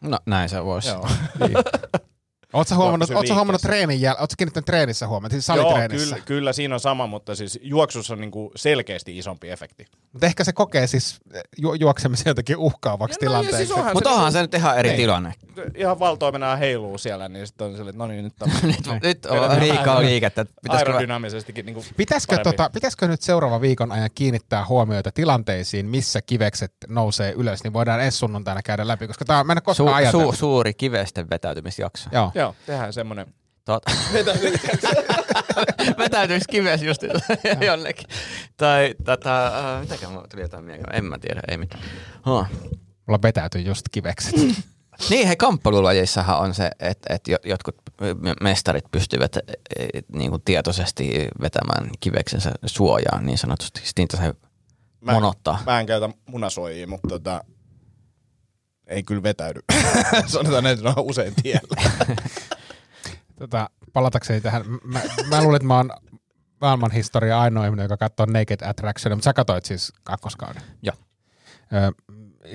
[0.00, 0.88] No näin se voisi.
[0.88, 1.08] Joo.
[2.54, 4.14] Oletko huomannut, oot huomannut treenin jäl...
[4.18, 6.14] Ootko sä kiinnittänyt treenissä huomioon, siis Joo, salitreenissä?
[6.14, 9.86] kyllä, kyllä, siinä on sama, mutta siis juoksussa on niin kuin selkeästi isompi efekti.
[10.12, 11.20] Mutta ehkä se kokee siis
[11.58, 13.72] ju- juoksemisen jotenkin uhkaavaksi no, ja siis tilanteeksi.
[13.72, 14.96] onhan Mutta se onhan se nyt ihan eri Ei.
[14.96, 15.34] tilanne.
[15.74, 19.26] Ihan valtoimenaan heiluu siellä, niin sitten on silleen, että no niin, nyt on nyt, nyt
[19.26, 20.40] on liikaa liikettä.
[20.40, 25.86] että Pitäisikö aerodynaamisestikin niin kuin Pitäisikö, tota, pitäisikö nyt seuraava viikon ajan kiinnittää huomioita tilanteisiin,
[25.86, 30.06] missä kivekset nousee ylös, niin voidaan ensi sunnuntaina käydä läpi, koska tämä on, ole koskaan
[30.10, 32.10] su, su, suuri kivesten vetäytymisjakso.
[32.12, 32.32] Joo.
[32.34, 33.26] Joo, tehdään semmoinen.
[33.64, 33.82] Tot...
[35.98, 37.02] Vetäytymis kives just
[37.66, 38.06] jonnekin.
[38.56, 41.82] Tai tätä, uh, mitäkään mulla tuli jotain mieleen, en mä tiedä, ei mitään.
[42.26, 42.46] Huh.
[43.06, 44.34] Mulla vetäytyy just kivekset.
[45.10, 47.76] Niin, hei, kamppailulajissahan on se, että, että jo- jotkut
[48.40, 53.80] mestarit pystyvät eh, niin kuin tietoisesti vetämään kiveksensä suojaan niin sanotusti.
[53.84, 54.34] Sitten niitä se
[55.00, 55.62] Mä, monottaa.
[55.66, 57.44] mä en käytä munasuojia, mutta tota,
[58.86, 59.60] ei kyllä vetäydy.
[60.26, 61.82] Sanotaan, että ne on usein tiellä.
[63.40, 65.90] tota, palatakseni tähän, mä, mä luulen, että mä oon
[66.60, 70.62] maailman historia ainoa ihminen, joka katsoo Naked Attraction, mutta sä katsoit siis kakkoskauden.
[70.82, 70.96] Joo.
[71.72, 71.92] Ö,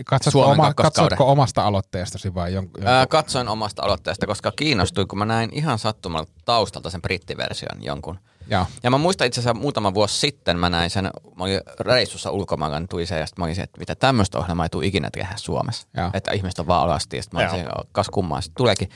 [0.05, 2.87] katsotko, oma, katsotko omasta aloitteestasi vai jonkun?
[2.87, 8.19] Ää, katsoin omasta aloitteesta, koska kiinnostuin, kun mä näin ihan sattumalla taustalta sen brittiversion jonkun.
[8.49, 8.65] Joo.
[8.83, 11.03] Ja mä muistan itse asiassa muutama vuosi sitten mä näin sen,
[11.35, 14.37] mä olin reissussa ulkomailla, niin tuli se, ja sitten mä olin se, että mitä tämmöistä
[14.39, 15.87] ohjelmaa ei tule ikinä tehdä Suomessa.
[15.97, 16.09] Joo.
[16.13, 18.89] Että ihmiset on vaan alasti, ja sitten mä olin se, kas kummaa, sitten tuleekin.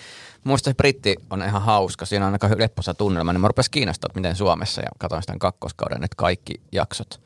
[0.44, 4.08] Muista se britti on ihan hauska, siinä on aika lepposa tunnelma, niin mä rupesin kiinnostaa,
[4.08, 7.22] että miten Suomessa, ja katsoin sitä kakkoskauden nyt kaikki jaksot.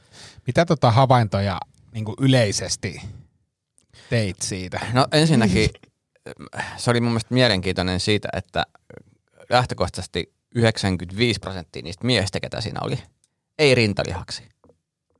[0.47, 1.59] Mitä tota havaintoja
[1.91, 3.01] niin yleisesti
[4.09, 4.79] teit siitä?
[4.93, 5.69] No ensinnäkin
[6.77, 8.65] se oli mun mielestä mielenkiintoinen siitä, että
[9.49, 12.99] lähtökohtaisesti 95 prosenttia niistä miehistä, ketä siinä oli,
[13.59, 14.43] ei rintalihaksi.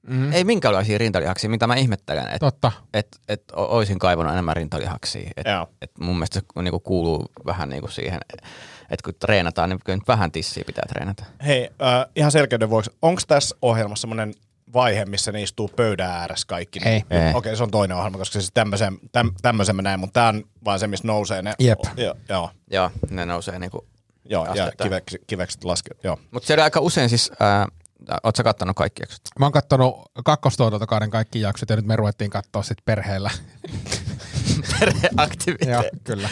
[0.08, 0.34] Mm.
[0.34, 2.72] Ei minkäänlaisia rintalihaksia, mitä mä ihmettelen, että Totta.
[2.94, 5.32] et, et olisin kaivannut enemmän rintalihaksia.
[5.38, 5.70] Et, Joo.
[5.82, 8.20] et mun mielestä se niinku kuuluu vähän niinku siihen,
[8.90, 11.26] että kun treenataan, niin kyllä nyt vähän tissiä pitää treenata.
[11.46, 14.34] Hei, äh, ihan selkeyden vuoksi, onko tässä ohjelmassa semmoinen
[14.74, 16.80] vaihe, missä ne istuu pöydän ääressä kaikki?
[16.86, 17.04] Ei.
[17.10, 17.34] Ei.
[17.34, 20.44] Okei, se on toinen ohjelma, koska siis tämmöisen, täm, tämmöisen mä näin, mutta tämä on
[20.66, 21.54] vaan se, missä nousee ne.
[21.60, 21.80] Jep.
[21.98, 23.86] Joo, joo, Joo, ne nousee niinku.
[24.30, 24.90] Joo ja Asteittain.
[24.90, 25.98] kivekset, kivekset laskee.
[26.04, 26.20] Joo.
[26.32, 27.68] Mutta siellä aika usein siis, ää,
[28.24, 29.22] oot sä kattanut kaikki jaksot?
[29.40, 33.32] Mä oon kattonut kakkostuotantokauden kaikki jaksot ja nyt me ruvettiin katsoa sit perheellä.
[34.80, 35.70] Perheaktiviteetti.
[35.70, 36.30] Joo, kyllä.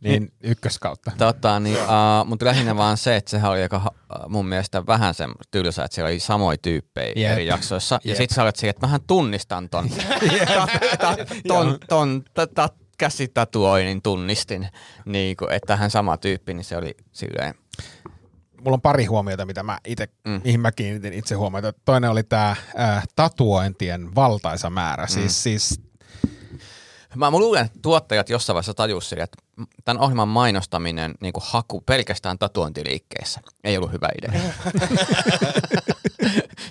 [0.00, 1.12] Niin ykköskautta.
[1.18, 5.14] Tota, niin, uh, mutta lähinnä vaan se, että sehän oli aika, uh, mun mielestä vähän
[5.14, 7.32] sen tylsä, että siellä oli samoja tyyppejä Jep.
[7.32, 8.00] eri jaksoissa.
[8.04, 8.16] Ja Jep.
[8.16, 9.90] sit sä olet siihen, että mähän tunnistan ton,
[10.54, 11.16] ta, ta,
[11.48, 12.68] ton, ton ta, ta,
[13.02, 14.68] käsitatuoinnin tunnistin,
[15.04, 17.54] niin kuin, että hän sama tyyppi, niin se oli silleen,
[18.64, 20.40] Mulla on pari huomiota, mitä mä ite, mm.
[20.44, 21.72] Mihin mä kiinnitin itse huomiota.
[21.84, 25.04] Toinen oli tämä äh, tatuointien valtaisa määrä.
[25.04, 25.08] Mm.
[25.08, 25.80] Siis, siis
[27.14, 29.42] Mä luulen, että tuottajat jossain vaiheessa tajusivat että
[29.84, 34.32] tämän ohjelman mainostaminen, niin kuin haku pelkästään tatuointiliikkeissä, ei ollut hyvä idea.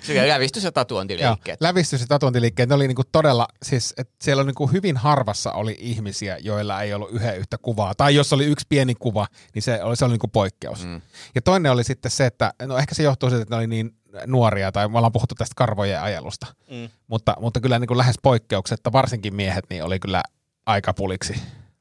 [0.02, 1.60] Sillä lävistys ja Joo, tatuointiliikkeet.
[1.60, 5.76] lävistys- ja tatuointiliikkeet, ne oli niinku todella, siis et siellä on niinku hyvin harvassa oli
[5.80, 7.94] ihmisiä, joilla ei ollut yhden yhtä kuvaa.
[7.94, 10.84] Tai jos oli yksi pieni kuva, niin se oli, se oli niinku poikkeus.
[10.84, 11.00] Mm.
[11.34, 13.90] Ja toinen oli sitten se, että no ehkä se johtuu siitä, että ne oli niin
[14.26, 16.46] nuoria, tai me ollaan puhuttu tästä karvojen ajelusta.
[16.70, 16.88] Mm.
[17.06, 20.22] Mutta, mutta kyllä niinku lähes poikkeuksetta, varsinkin miehet, niin oli kyllä
[20.66, 21.34] aika puliksi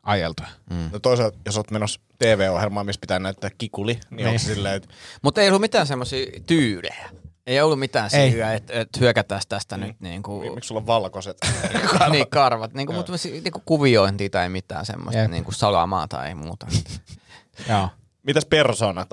[0.04, 0.50] ajeltuja.
[0.92, 4.28] No toisaalta, jos oot menossa TV-ohjelmaan, missä pitää näyttää kikuli, niin, Niin.
[4.28, 4.90] onko silleen, että
[5.22, 7.10] Mutta ei ollut mitään semmoisia tyylejä.
[7.48, 8.32] Ei ollut mitään Ei.
[8.32, 11.38] sillä, että et hyökätään tästä nyt niin kuin, miksi sulla on valkoiset?
[12.12, 15.32] niin karvat, niin kuin, mutta niin kuin kuviointia tai mitään semmoista Jep.
[15.32, 16.68] niin kuin salamaa tai muuta.
[17.70, 17.90] Joo.
[18.24, 19.10] Mitäs persoonat?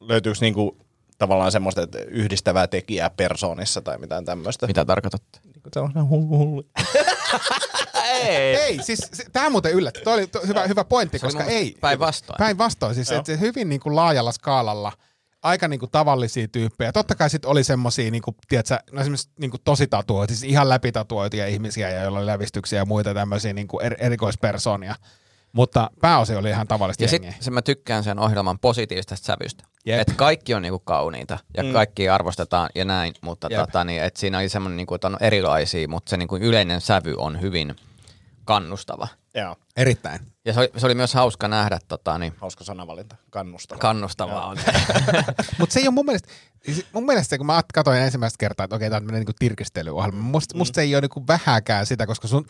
[0.00, 0.76] Löytyykö niinku
[1.18, 4.66] tavallaan semmoista että yhdistävää tekijää persoonissa tai mitään tämmöistä?
[4.66, 5.38] Mitä tarkoitatte?
[5.44, 6.64] Niinku sellainen hullu hullu.
[8.12, 8.56] Ei.
[8.56, 10.00] Ei, siis se- tämä muuten yllätti.
[10.00, 11.76] Toi oli to, hyvä, hyvä pointti, Se koska ei.
[11.80, 12.36] päinvastoin.
[12.38, 14.92] Päinvastoin, siis että se hyvin niin kuin laajalla skaalalla
[15.42, 16.92] aika niinku tavallisia tyyppejä.
[16.92, 21.46] Totta kai sitten oli semmosia, niinku, tiedätkö, no esimerkiksi niinku tosi tatuoituja, siis ihan läpitatuoituja
[21.46, 24.94] ihmisiä, ja joilla oli lävistyksiä ja muita tämmöisiä niinku er, erikoispersonia.
[25.52, 29.64] Mutta pääosin oli ihan tavallista Ja sitten se mä tykkään sen ohjelman positiivisesta sävystä.
[29.86, 30.00] Jep.
[30.00, 31.72] Että kaikki on niinku kauniita ja mm.
[31.72, 33.60] kaikki arvostetaan ja näin, mutta Jep.
[33.60, 37.14] tota, niin, et siinä oli semmoinen, niinku, että on erilaisia, mutta se niinku yleinen sävy
[37.18, 37.76] on hyvin
[38.44, 39.08] kannustava.
[39.38, 40.20] Joo, Erittäin.
[40.44, 43.78] Ja se oli, se oli myös hauska nähdä, tota, niin, hauska sanavalinta, kannustava.
[43.78, 44.56] kannustavaa on.
[45.58, 46.28] Mutta se ei ole mun mielestä,
[46.64, 50.22] siis mun mielestä kun mä katsoin ensimmäistä kertaa, että okei, tämä on tämmöinen niinku tirkistelyohjelma,
[50.22, 52.46] musta, musta se ei ole niinku vähäkään sitä, koska sun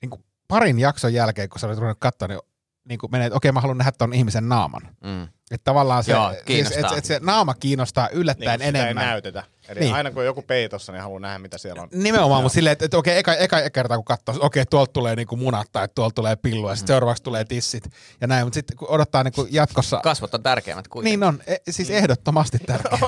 [0.00, 2.40] niinku parin jakson jälkeen, kun sä olet ruvennut katsoa, niin
[2.88, 4.82] niinku menee, että okei, mä haluan nähdä ton ihmisen naaman.
[5.04, 5.22] Mm.
[5.50, 8.84] Että tavallaan se, Joo, siis, et, et se naama kiinnostaa niin, yllättäen kun sitä ei
[8.84, 9.06] enemmän.
[9.06, 9.44] näytetä.
[9.68, 9.84] Eli Niin.
[9.86, 9.94] niin.
[9.94, 11.88] aina kun on joku peitossa, niin haluaa nähdä, mitä siellä on.
[11.92, 15.36] Nimenomaan, mutta silleen, että, että okei, eka, eka kertaa kun katsoo, okei, tuolta tulee niinku
[15.36, 17.88] munat tai tuolta tulee pillu ja sitten seuraavaksi tulee tissit
[18.20, 21.20] ja näin, mutta sitten kun odottaa niinku jatkossa, Kasvot on tärkeimmät kuitenkin.
[21.20, 22.98] niin on, e, siis ehdottomasti tärkeää.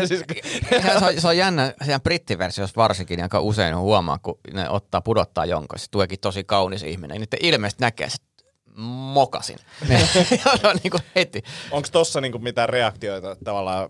[0.00, 0.24] ja siis,
[0.82, 5.44] se, on, se on jännä, siinä brittiversiossa varsinkin, aika usein huomaa, kun ne ottaa pudottaa
[5.44, 8.16] jonkun, se tuleekin tosi kaunis ihminen, niin niiden ilmeisesti näkee se
[8.76, 9.58] mokasin.
[10.62, 11.42] ja niin kuin heti.
[11.70, 13.88] onko tossa niinku mitään reaktioita, tavallaan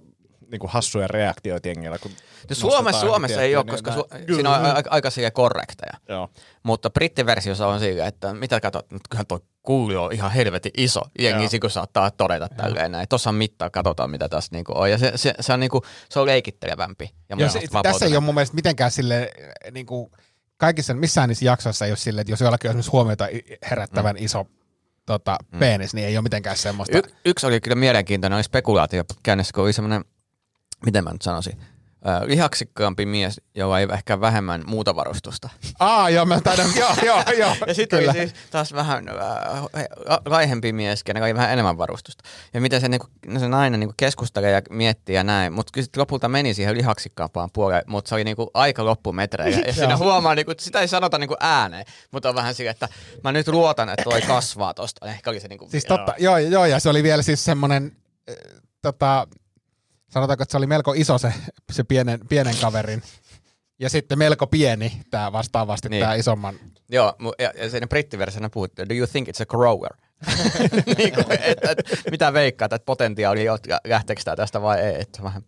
[0.51, 1.99] niinku hassuja reaktioita jengillä?
[1.99, 2.11] Kun
[2.51, 5.93] No Suomessa, Suomessa ei ole, niin koska nää- su- siinä on aika, aika silleen korrekteja.
[6.09, 6.29] Joo.
[6.63, 11.01] Mutta brittiversiossa on sillä, että mitä katsot, nyt kyllähän tuo kuuli on ihan helvetin iso.
[11.19, 13.09] Jengi siku saattaa todeta tälleen näin.
[13.09, 14.91] Tuossa on mittaa, katsotaan mitä tässä niinku on.
[14.91, 17.11] Ja se, se, se, on, niinku, se on leikittelevämpi.
[17.29, 19.31] Ja Joo, se, tässä ei ole mun mielestä mitenkään sille
[19.71, 20.11] niin kuin,
[20.57, 23.29] kaikissa, missään niissä jaksoissa ei ole silleen, että jos jollakin on esimerkiksi huomiota
[23.71, 24.25] herättävän mm.
[24.25, 24.47] iso
[25.07, 25.59] tota, mm.
[25.59, 26.99] penis, niin ei ole mitenkään semmoista.
[26.99, 30.05] Y- yksi oli kyllä mielenkiintoinen, oli spekulaatio käynnissä, kun oli semmoinen,
[30.85, 31.59] miten mä nyt sanoisin,
[32.09, 35.49] äh, lihaksikkaampi mies, jolla ei ehkä vähemmän muuta varustusta.
[35.79, 39.15] Aa, joo, mä taidan, joo, joo, joo, Ja sitten oli siis taas vähän äh,
[40.27, 42.25] laihempi mies, kenellä oli vähän enemmän varustusta.
[42.55, 43.07] Ja miten se, niinku,
[43.39, 45.53] se nainen niinku keskustelee ja miettii ja näin.
[45.53, 49.63] Mutta kyllä sitten lopulta meni siihen lihaksikkaampaan puoleen, mutta se oli niinku aika loppumetreillä.
[49.67, 52.89] Ja siinä huomaa, niinku, että sitä ei sanota niinku ääneen, mutta on vähän sillä, että
[53.25, 55.07] mä nyt luotan, että toi kasvaa tosta.
[55.07, 56.39] Ehkä oli se niinku, Siis totta, joo.
[56.39, 57.97] joo, ja se oli vielä siis semmoinen,
[58.31, 58.37] äh,
[58.83, 59.27] tota,
[60.17, 61.33] sanotaanko, että se oli melko iso se,
[61.73, 63.03] se pienen, pienen kaverin.
[63.79, 66.01] Ja sitten melko pieni tämä vastaavasti, Niin.
[66.01, 66.55] tämä isomman.
[66.89, 69.91] Joo, ja, ja siinä brittiversiossa puhuttiin, do you think it's a grower?
[70.99, 71.79] niin kuin, et, et,
[72.11, 75.01] mitä veikkaat, että potentiaali on, lähteekö tää tästä vai ei.
[75.01, 75.43] Että vähän.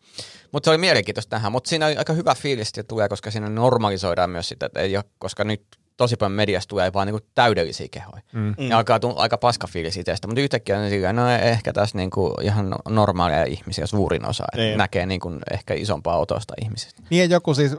[0.52, 3.48] Mutta se oli mielenkiintoista tähän, mutta siinä oli aika hyvä fiilis, että tulee, koska siinä
[3.48, 5.62] normalisoidaan myös sitä, että ei ole, koska nyt
[5.98, 8.22] tosi paljon mediasta tulee vaan niinku täydellisiä kehoja.
[8.32, 8.54] Mm.
[8.58, 12.34] Ja alkaa tulla aika paska fiilis itsestä, mutta yhtäkkiä on sillä, no ehkä tässä niinku
[12.42, 14.78] ihan normaaleja ihmisiä suurin osa, että Niin.
[14.78, 17.02] näkee niinku ehkä isompaa otosta ihmisistä.
[17.10, 17.76] Niin ja joku siis,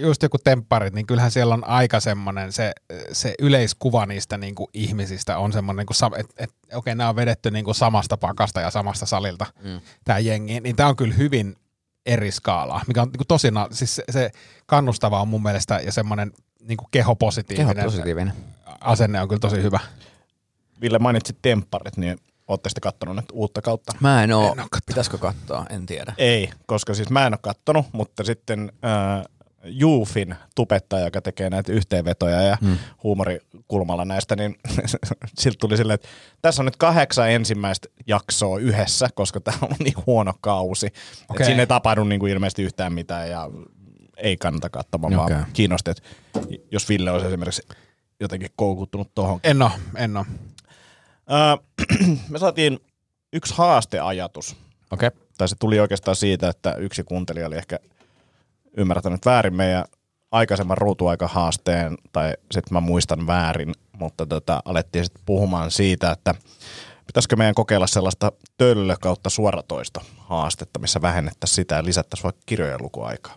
[0.00, 2.72] just joku tempparit, niin kyllähän siellä on aika semmoinen, se,
[3.12, 7.16] se yleiskuva niistä niin kuin ihmisistä on semmoinen, niin että et, okei, okay, nämä on
[7.16, 9.80] vedetty niin kuin samasta pakasta ja samasta salilta, mm.
[10.04, 11.56] tämä jengi, niin tämä on kyllä hyvin
[12.06, 14.30] eri skaalaa, mikä on niin kuin tosi, siis se, se
[14.66, 16.32] kannustava on mun mielestä ja semmoinen
[16.68, 18.32] niin kuin kehopositiivinen Keho positiivinen.
[18.80, 19.80] asenne on kyllä tosi hyvä.
[20.80, 23.92] Ville mainitsit tempparit, niin ootte sitten kattonut nyt uutta kautta?
[24.00, 24.86] Mä en oo, En oo kattonut.
[24.86, 26.14] pitäisikö katsoa, en tiedä.
[26.18, 29.24] Ei, koska siis mä en ole kattonut, mutta sitten äh,
[29.64, 32.78] Juufin tubettaja, joka tekee näitä yhteenvetoja ja hmm.
[33.02, 34.56] huumorikulmalla näistä, niin
[35.40, 36.08] siltä tuli silleen, että
[36.42, 40.86] tässä on nyt kahdeksan ensimmäistä jaksoa yhdessä, koska tämä on niin huono kausi.
[40.86, 41.24] Okay.
[41.28, 41.46] Okei.
[41.46, 43.50] Siinä ei tapahdu niin kuin ilmeisesti yhtään mitään ja
[44.16, 45.36] ei kannata katsomaan, okay.
[45.36, 46.02] Vaan kiinnosti, että
[46.70, 47.62] jos Ville olisi esimerkiksi
[48.20, 49.40] jotenkin koukuttunut tuohon.
[49.44, 50.16] En oo, en.
[50.16, 50.24] Öö,
[52.28, 52.80] me saatiin
[53.32, 54.56] yksi haasteajatus
[54.90, 55.06] Okei.
[55.06, 55.20] Okay.
[55.38, 57.78] tai se tuli oikeastaan siitä, että yksi kuuntelija oli ehkä
[58.76, 59.84] ymmärtänyt väärin meidän
[60.30, 66.34] aikaisemman ruutuaikahaasteen, tai sitten mä muistan väärin, mutta tota, alettiin sitten puhumaan siitä, että
[67.06, 72.82] pitäisikö meidän kokeilla sellaista töllö kautta suoratoista haastetta, missä vähennettäisiin sitä ja lisättäisiin vaikka kirjojen
[72.82, 73.36] lukuaikaa.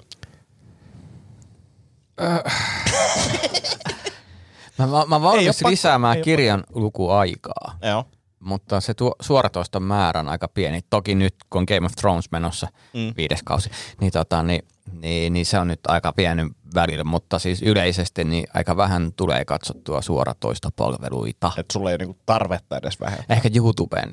[4.78, 8.06] Mä, mä, mä valmis lisäämään kirjan lukuaikaa, Joo.
[8.40, 10.82] mutta se tuo, suoratoiston määrä on aika pieni.
[10.90, 13.14] Toki nyt, kun on Game of Thrones menossa mm.
[13.18, 13.70] viides kausi,
[14.02, 18.48] niin, tota, niin, niin, niin, se on nyt aika pieni välillä, mutta siis yleisesti niin
[18.54, 21.52] aika vähän tulee katsottua suoratoistopalveluita.
[21.58, 23.36] Että sulla ei ole niinku tarvetta edes vähentää.
[23.36, 24.12] Ehkä YouTuben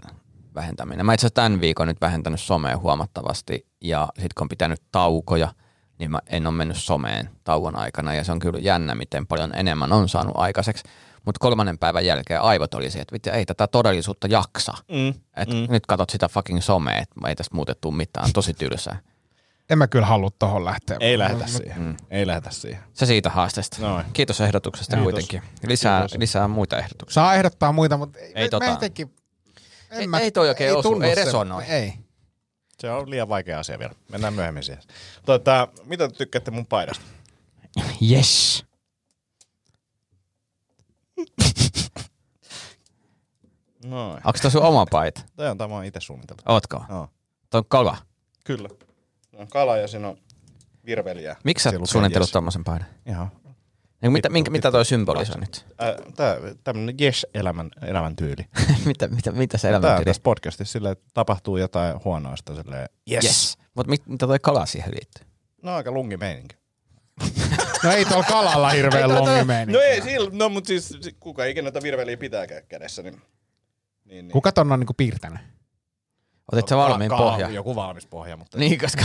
[0.55, 1.07] vähentäminen.
[1.07, 5.49] Mä itse asiassa tämän viikon nyt vähentänyt somea huomattavasti ja sitten kun on pitänyt taukoja,
[6.03, 9.53] niin mä en ole mennyt someen tauon aikana ja se on kyllä jännä, miten paljon
[9.55, 10.85] enemmän on saanut aikaiseksi.
[11.25, 14.73] Mutta kolmannen päivän jälkeen aivot oli se, että vittu, ei tätä todellisuutta jaksa.
[14.93, 15.09] Mm.
[15.37, 15.67] Et mm.
[15.69, 18.99] Nyt katot sitä fucking somea, että ei tästä muutettu mitään, tosi tylsää.
[19.71, 20.97] En mä kyllä halua tohon lähteä.
[21.01, 21.83] Ei lähetä siihen.
[21.83, 21.97] Mm.
[22.11, 22.83] Ei lähetä siihen.
[22.93, 23.77] Se siitä haasteesta.
[23.81, 24.05] Noin.
[24.13, 25.13] Kiitos ehdotuksesta Kiitos.
[25.13, 25.43] kuitenkin.
[25.67, 26.19] Lisää, Kiitos.
[26.19, 27.15] lisää muita ehdotuksia.
[27.15, 29.15] Saa ehdottaa muita, mutta ei, Ei mä, tota- mä jotenkin,
[29.91, 31.65] en Ei- mä, ei toi oikein osu, tunnu ei se- resonoi.
[31.65, 31.93] Ei.
[32.83, 33.93] Se on liian vaikea asia vielä.
[34.09, 34.83] Mennään myöhemmin siihen.
[35.27, 37.05] Tota, mitä te tykkäätte mun paidasta?
[38.11, 38.65] Yes.
[43.85, 44.17] Noin.
[44.17, 45.21] Onko tämä sun oma paita?
[45.37, 46.43] Tämä on tämä on itse suunniteltu.
[46.49, 46.85] Ootko?
[46.89, 47.09] Joo.
[47.51, 47.97] Tuo on kala.
[48.45, 48.69] Kyllä.
[49.31, 50.17] Se on kala ja siinä on
[50.85, 51.37] virveliä.
[51.45, 52.33] Miksi sä suunnittelut yes.
[52.33, 52.87] tommosen paidan?
[53.07, 53.31] Ihan.
[54.03, 55.67] Niin, mitä, minkä, mitä toi symbolisoi nyt?
[56.17, 58.47] Tää, tämmönen yes-elämän elämän tyyli.
[58.87, 63.25] mitä, mitä, mitä se Tää elämä tässä podcastissa silleen, että tapahtuu jotain huonoista silleen, yes.
[63.25, 63.59] Yes.
[63.75, 65.27] Mutta mit, mitä toi kala siihen liittyy?
[65.63, 66.57] No aika lungi meininki.
[67.85, 69.73] No ei tuolla kalalla hirveän longi meininki.
[69.73, 73.15] No ei sillä, no mut siis si- kuka ikinä tätä virveliä pitää kä- kädessä, niin...
[74.05, 74.33] niin, niin.
[74.33, 75.41] Kuka ton on niinku piirtänyt?
[76.53, 77.49] Otit sä valmiin Ka- pohja?
[77.51, 78.59] Joku valmis pohja, mutta...
[78.59, 79.03] Niin, koska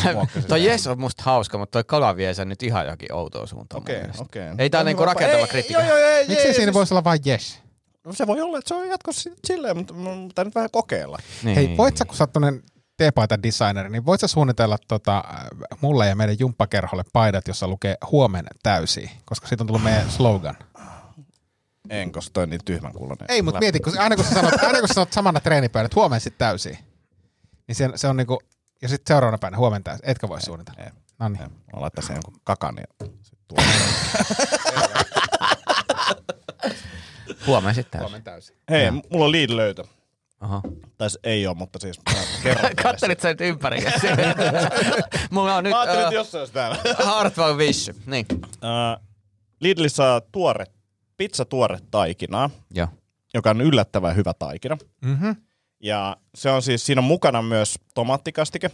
[0.47, 0.65] toi.
[0.65, 3.81] Jes on musta hauska, mutta toi kala vie sen nyt ihan johonkin outoon suuntaan.
[3.81, 4.23] Okei, mielestä.
[4.23, 4.43] okei.
[4.57, 5.81] Ei tää niinku rakentava Ei, kriitikko.
[5.81, 7.61] Joo, joo, ei, Miksi siinä siis- voisi olla vain yes?
[8.05, 9.93] No se voi olla, että se on jatkossa si- silleen, mutta
[10.27, 11.17] pitää nyt vähän kokeilla.
[11.43, 11.55] Niin.
[11.55, 12.63] Hei, voit sä, kun sä oot
[12.97, 15.33] teepaita designeri, niin voit sä suunnitella tota, äh,
[15.81, 20.55] mulle ja meidän jumppakerholle paidat, jossa lukee huomenna täysi, koska siitä on tullut meidän slogan.
[21.89, 23.25] En, koska toi on niin tyhmän kuulonen.
[23.29, 25.95] Ei, mutta mieti, kun, aina kun sä sanot, aina kun sä sanot samana treenipöydänä, että
[25.95, 26.79] huomenna sitten täysi,
[27.67, 28.39] niin se, se on niinku,
[28.81, 30.83] ja sitten seuraavana päivänä huomenna täysi, etkä voi suunnitella.
[30.83, 31.41] Ei, No niin.
[31.41, 33.57] Mä laittaa sen jonkun kakan ja sit tuo.
[37.47, 38.01] Huomenna sitten.
[38.01, 38.57] Huomenna täysi.
[38.69, 39.83] Hei, mulla on lead löytö.
[40.39, 40.61] Aha.
[40.97, 42.61] Tai se ei ole, mutta siis mä kerron.
[42.61, 43.79] teille Kattelit sä nyt ympäri.
[45.31, 46.77] Mulla on nyt Mä ajattelin, uh, jossain olisi täällä.
[47.03, 47.91] Hardwell Wish.
[48.05, 48.25] Niin.
[48.31, 49.03] Uh,
[49.59, 50.65] Lidl saa tuore,
[51.17, 52.87] pizza tuore taikinaa, Joo.
[53.33, 54.77] joka on yllättävän hyvä taikina.
[55.01, 55.35] Mm-hmm.
[55.79, 58.71] Ja se on siis, siinä on mukana myös tomaattikastike.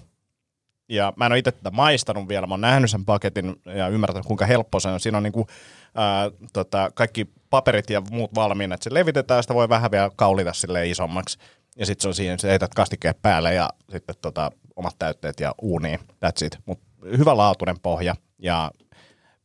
[0.89, 4.25] Ja mä en ole itse tätä maistanut vielä, mä oon nähnyt sen paketin ja ymmärtänyt
[4.25, 4.99] kuinka helppo se on.
[4.99, 5.47] Siinä on niinku,
[5.95, 10.53] ää, tota, kaikki paperit ja muut valmiina, että se levitetään, sitä voi vähän vielä kaulita
[10.53, 11.37] sille isommaksi.
[11.77, 15.99] Ja sitten se on siinä, että kastikkeet päälle ja sitten tota, omat täytteet ja uuniin,
[15.99, 16.57] that's it.
[16.65, 16.79] Mut
[17.17, 18.71] hyvä laatuinen pohja ja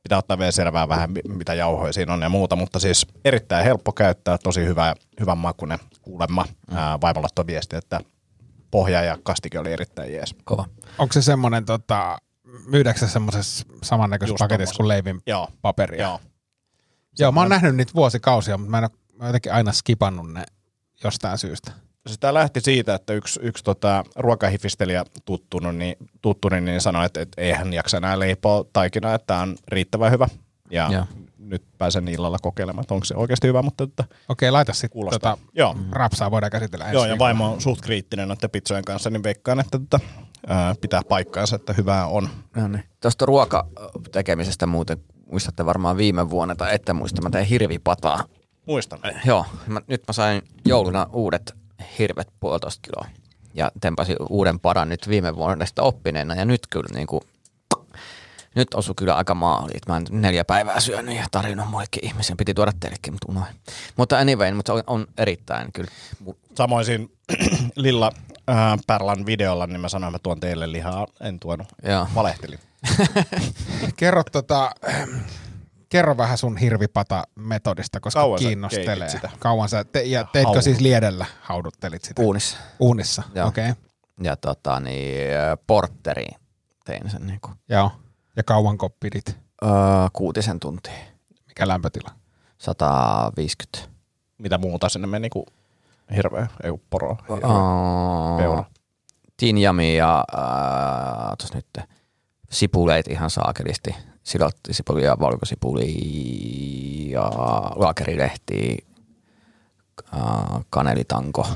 [0.08, 3.64] pitää ottaa vielä selvää vähän, mi- mitä jauhoja siinä on ja muuta, mutta siis erittäin
[3.64, 6.44] helppo käyttää, tosi hyvä, hyvän makuinen kuulemma.
[6.70, 8.00] Ää, vaimo laittoi viesti, että
[8.70, 10.34] pohja ja kastike oli erittäin jees.
[10.44, 10.64] Kova.
[10.98, 12.18] Onko se semmoinen, tota,
[12.66, 16.02] myydäänkö se semmoisessa samannäköisessä paketissa kuin leivin Joo, paperia?
[16.02, 16.20] joo.
[17.18, 20.44] Joo, mä oon nähnyt niitä vuosikausia, mutta mä en ole mä jotenkin aina skipannut ne
[21.04, 21.72] jostain syystä.
[22.08, 27.42] Sitä lähti siitä, että yksi, yksi tota, ruokahifistelijä tuttunut, niin, tuttuni niin sanoi, että, että
[27.42, 30.28] ei hän jaksa enää leipoa taikinaa, että tämä on riittävän hyvä.
[30.70, 31.04] Ja Joo.
[31.38, 35.36] nyt pääsen illalla kokeilemaan, että onko se oikeasti hyvä, mutta että Okei, laita sitten kuulostaa.
[35.36, 35.76] tota, Joo.
[35.90, 39.60] rapsaa, voidaan käsitellä ensi Joo, ja vaimo on suht kriittinen noiden pizzojen kanssa, niin veikkaan,
[39.60, 40.06] että tätä,
[40.46, 42.28] ää, pitää paikkaansa, että hyvää on.
[42.56, 42.84] No niin.
[43.00, 44.98] Tuosta ruokatekemisestä muuten,
[45.30, 48.24] muistatte varmaan viime vuonna, tai ette muista, mä tein hirvipataa.
[48.66, 48.98] Muistan.
[49.24, 51.54] Joo, mä, nyt mä sain jouluna uudet
[51.98, 53.06] hirvet puolitoista kiloa.
[53.54, 56.34] Ja tempasin uuden paran nyt viime vuodesta oppineena.
[56.34, 57.20] Ja nyt kyllä niin kuin,
[58.54, 59.80] nyt osui kyllä aika maaliin.
[59.88, 62.36] Mä oon neljä päivää syönyt ja tarjonnut muillekin ihmisen.
[62.36, 63.54] Piti tuoda teillekin, mutta unoin.
[63.96, 65.90] Mutta anyway, mutta on, on erittäin kyllä.
[66.54, 67.06] Samoin siinä
[67.76, 68.12] Lilla
[68.46, 71.06] ää, Pärlan videolla, niin mä sanoin, että mä tuon teille lihaa.
[71.20, 71.66] En tuonut.
[71.82, 72.06] Joo.
[72.14, 72.58] Valehtelin.
[73.96, 74.70] Kerro, tota,
[75.88, 79.08] kerro vähän sun hirvipata-metodista, koska Kauan kiinnostelee.
[79.08, 79.30] sitä?
[79.38, 80.64] Kauan sä, te, ja teitkö Haudut.
[80.64, 82.22] siis liedellä hauduttelit sitä?
[82.22, 82.56] Uunissa.
[82.80, 83.70] Uunissa, okei.
[83.70, 83.82] Okay.
[84.22, 85.28] Ja tota, niin,
[85.66, 86.40] porteriin
[86.84, 87.90] tein sen niin kuin, Joo.
[88.36, 89.36] Ja kauanko pidit?
[89.64, 89.70] öö,
[90.12, 90.92] kuutisen tuntia.
[91.46, 92.10] Mikä lämpötila?
[92.58, 93.88] 150.
[94.38, 95.46] Mitä muuta sinne meni kuin
[96.16, 97.16] hirveä, ei kun poro.
[97.28, 97.48] hirveä.
[98.38, 98.64] Peura.
[99.36, 101.66] Tinjami ja äh, tos nyt
[102.50, 103.94] sipuleit ihan saakelisti.
[104.28, 105.94] Silotti sipulia, valkosipuli
[107.10, 107.30] ja
[107.76, 108.86] laakerilehti,
[110.14, 110.20] äh,
[110.70, 111.46] kanelitanko,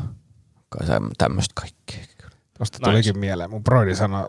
[1.19, 2.29] tämmöistä kaikkea.
[2.59, 2.91] Tuosta Nice.
[2.91, 3.51] tulikin mieleen.
[3.51, 4.29] Mun broidi sanoi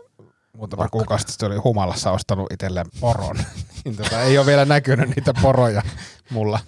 [0.56, 0.88] muutama Porkkana.
[0.90, 3.36] kuukausi sitten, oli humalassa ostanut itselleen poron.
[3.84, 5.82] niin tota, ei ole vielä näkynyt niitä poroja
[6.30, 6.60] mulla.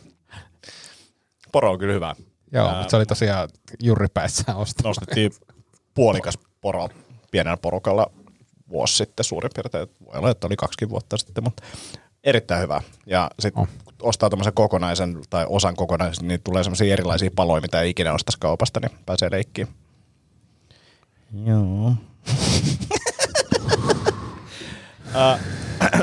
[1.52, 2.14] Poro on kyllä hyvä.
[2.52, 3.48] Joo, Ää, mutta se oli tosiaan
[3.82, 4.86] jurripäissään ostanut.
[4.96, 5.32] Nostettiin
[5.94, 6.88] puolikas poro
[7.30, 8.10] pienellä porukalla
[8.68, 9.88] vuosi sitten suurin piirtein.
[10.06, 11.62] Voi olla, että oli kaksikin vuotta sitten, mutta
[12.24, 12.82] erittäin hyvä.
[13.06, 13.68] Ja sitten Oh.
[13.84, 18.12] kun ostaa tämmöisen kokonaisen tai osan kokonaisen, niin tulee semmoisia erilaisia paloja, mitä ei ikinä
[18.12, 19.68] ostaisi kaupasta, niin pääsee leikkiin.
[21.44, 21.92] Joo.
[25.16, 25.40] Äh,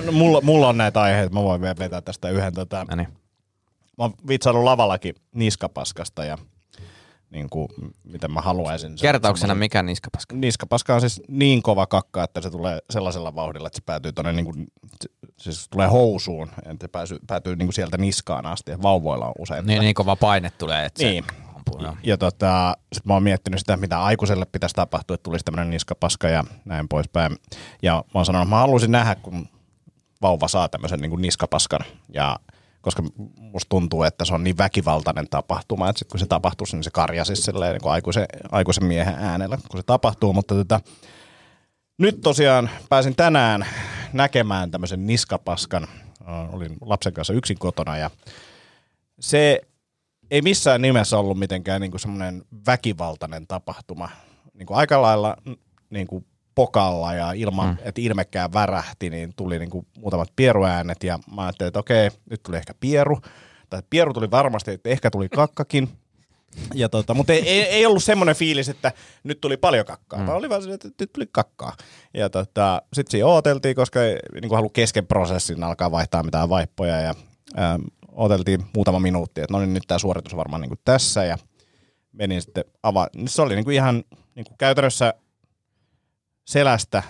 [0.06, 2.54] no, mulla, mulla on näitä aiheita, mä voin vielä vetää tästä yhden.
[2.54, 2.86] Tota,
[3.98, 6.38] mä oon vitsaillut lavallakin niskapaskasta ja
[7.34, 7.68] niin kuin,
[8.04, 8.98] miten mä haluaisin.
[8.98, 10.36] sen Kertauksena mikä niskapaska?
[10.36, 14.34] Niskapaska on siis niin kova kakka, että se tulee sellaisella vauhdilla, että se päätyy tonne
[14.34, 14.68] niin kuin,
[15.38, 18.72] siis tulee housuun, että se pääsy, päätyy niin kuin sieltä niskaan asti.
[18.72, 19.66] Ja vauvoilla on usein.
[19.66, 19.84] Niin, tätä.
[19.84, 21.24] niin kova paine tulee, että Niin.
[21.24, 21.98] se ampuu joo.
[22.04, 26.30] Ja tota, sit mä oon miettinyt sitä, mitä aikuiselle pitäisi tapahtua, että tulisi tämmöinen niskapaska
[26.30, 27.38] ja näin poispäin.
[27.82, 29.48] Ja mä oon sanonut, että mä haluaisin nähdä, kun
[30.22, 31.82] vauva saa tämmöisen niin kuin niskapaskan.
[32.14, 32.40] Ja
[32.84, 33.04] koska
[33.36, 36.92] musta tuntuu, että se on niin väkivaltainen tapahtuma, että sit kun se tapahtuu, niin se
[36.92, 40.34] karjasi silleen niin aikuisen, aikuisen miehen äänellä, kun se tapahtuu.
[40.34, 40.80] Mutta tota,
[41.98, 43.66] nyt tosiaan pääsin tänään
[44.14, 45.88] näkemään tämmöisen niskapaskan.
[46.28, 48.12] Äh, Olin lapsen kanssa yksin kotona ja
[49.20, 49.62] se
[50.32, 54.10] ei missään nimessä ollut mitenkään niin semmoinen väkivaltainen tapahtuma.
[54.54, 55.38] Niin kuin aika lailla
[55.90, 56.26] niin kuin
[56.56, 57.78] pokalla ja ilman, mm.
[57.84, 62.44] että ilmekään värähti, niin tuli niin kuin muutamat pieruäänet ja mä ajattelin, että okei, nyt
[62.44, 63.20] tuli ehkä pieru.
[63.70, 65.90] Tai pieru tuli varmasti, että ehkä tuli kakkakin.
[66.74, 68.92] Ja tota, mutta ei, ei, ollut semmoinen fiilis, että
[69.24, 70.26] nyt tuli paljon kakkaa, mm.
[70.26, 71.76] vaan oli vaan se, että nyt tuli kakkaa.
[72.14, 76.50] Ja tota, sitten siinä ooteltiin, koska ei niin kuin halu kesken prosessin alkaa vaihtaa mitään
[76.50, 77.14] vaippoja ja
[77.60, 77.82] ähm,
[78.12, 81.38] ooteltiin muutama minuutti, että no niin, nyt tämä suoritus on varmaan niin kuin tässä ja
[82.12, 83.08] menin sitten avaa.
[83.28, 84.04] Se oli niin kuin ihan
[84.36, 85.14] niin kuin käytännössä
[86.46, 87.04] selästä,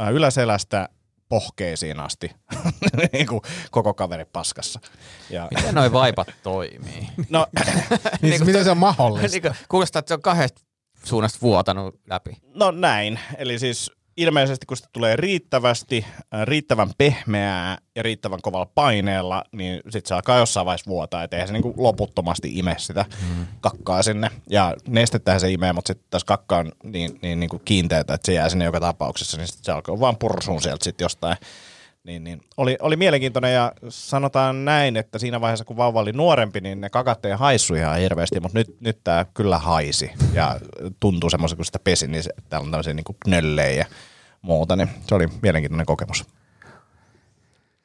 [0.00, 0.88] äh, yläselästä
[1.28, 2.30] pohkeisiin asti,
[3.12, 4.80] niin kuin koko kaveri paskassa.
[5.30, 7.08] Ja, Miten noi vaipat toimii?
[7.28, 7.46] no,
[8.22, 9.28] Niin, niin miten se on mahdollista?
[9.32, 10.60] niin kuin, kuulostaa, että se on kahdesta
[11.04, 12.36] suunnasta vuotanut läpi.
[12.54, 16.04] no näin, eli siis ilmeisesti kun sitä tulee riittävästi,
[16.34, 21.36] äh, riittävän pehmeää ja riittävän kovalla paineella, niin sitten se alkaa jossain vaiheessa vuotaa, että
[21.36, 23.46] eihän se niinku loputtomasti ime sitä mm.
[23.60, 24.30] kakkaa sinne.
[24.50, 28.26] Ja nestettähän se imee, mutta sitten taas kakka on niin, niin, niin kuin kiinteätä, että
[28.26, 31.36] se jää sinne joka tapauksessa, niin sit se alkaa vaan pursuun sieltä sitten jostain.
[32.04, 32.40] Niin, niin.
[32.56, 36.90] Oli, oli mielenkiintoinen ja sanotaan näin, että siinä vaiheessa kun vauva oli nuorempi, niin ne
[36.90, 40.60] kakat ei haissu ihan hirveästi, mutta nyt, nyt tämä kyllä haisi ja
[41.00, 43.84] tuntuu semmoisen, kun sitä pesi, niin se, täällä on tämmöisiä niin nöllejä ja
[44.42, 46.24] muuta, niin se oli mielenkiintoinen kokemus.